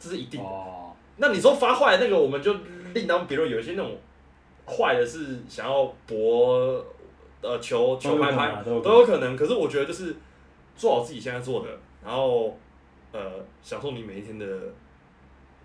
[0.00, 0.46] 这是一定的。
[0.46, 2.54] 哦，那你说发坏的那个，我们就
[2.94, 3.48] 另当别论。
[3.48, 3.96] 有一些那种
[4.66, 6.84] 坏的是想要博
[7.40, 9.36] 呃求求拍拍， 都有可能啊都有可能。
[9.36, 10.14] 可是我觉得就是
[10.76, 11.68] 做好自己现在做的，
[12.04, 12.56] 然后
[13.12, 13.20] 呃
[13.62, 14.46] 享受你每一天的，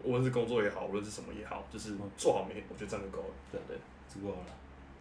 [0.04, 3.34] 无论是工作也好，无论是什么也好，就是嗯做好每天，我觉得这样就够了。
[3.51, 3.78] 对对，
[4.08, 4.38] 足够了，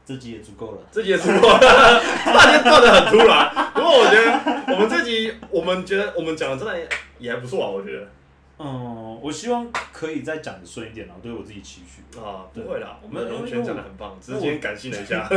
[0.06, 0.78] 这集也足够了。
[0.90, 3.72] 这集也足够了，突然间断的很突然。
[3.74, 6.88] 不过我觉得我们这集，我们觉得我们讲的真的
[7.18, 8.08] 也还不错啊，我觉得
[8.58, 12.02] 嗯，我希望可以再讲的顺一点啊，对我自己期许。
[12.20, 15.26] 啊不会啦，我们因为完全讲的很棒，只是今天感性了一下。
[15.32, 15.36] 因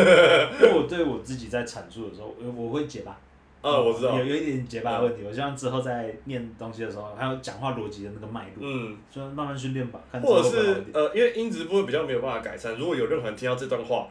[0.61, 3.17] 为我 对我自己在阐述的时候，我我会结巴。
[3.65, 10.83] 呃，我知道有，有一点结巴的问题，我希望之后在念东西的时候，还有讲话逻辑的那个脉络，嗯，就慢慢训练吧，或者是。
[10.93, 14.07] 呃，因为音质部分比较没有办法改善，如果有任何人听到这段话，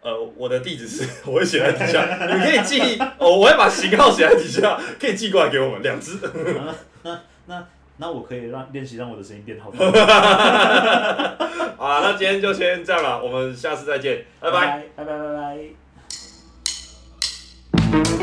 [0.00, 2.02] 呃，我的地址是 我会写在底下，
[2.34, 6.18] 你可以寄，哦，我会把型号写在底下， 可以寄过来给我们两只。
[7.46, 7.66] 那
[7.98, 9.80] 那我可以让练习让我的声音变好听。
[11.76, 14.82] 好啦，那今天就先这样了，我们下次再见，拜拜。
[14.96, 15.58] 拜拜拜拜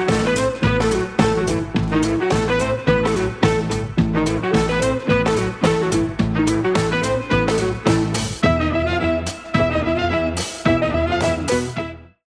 [0.09, 0.20] 拜。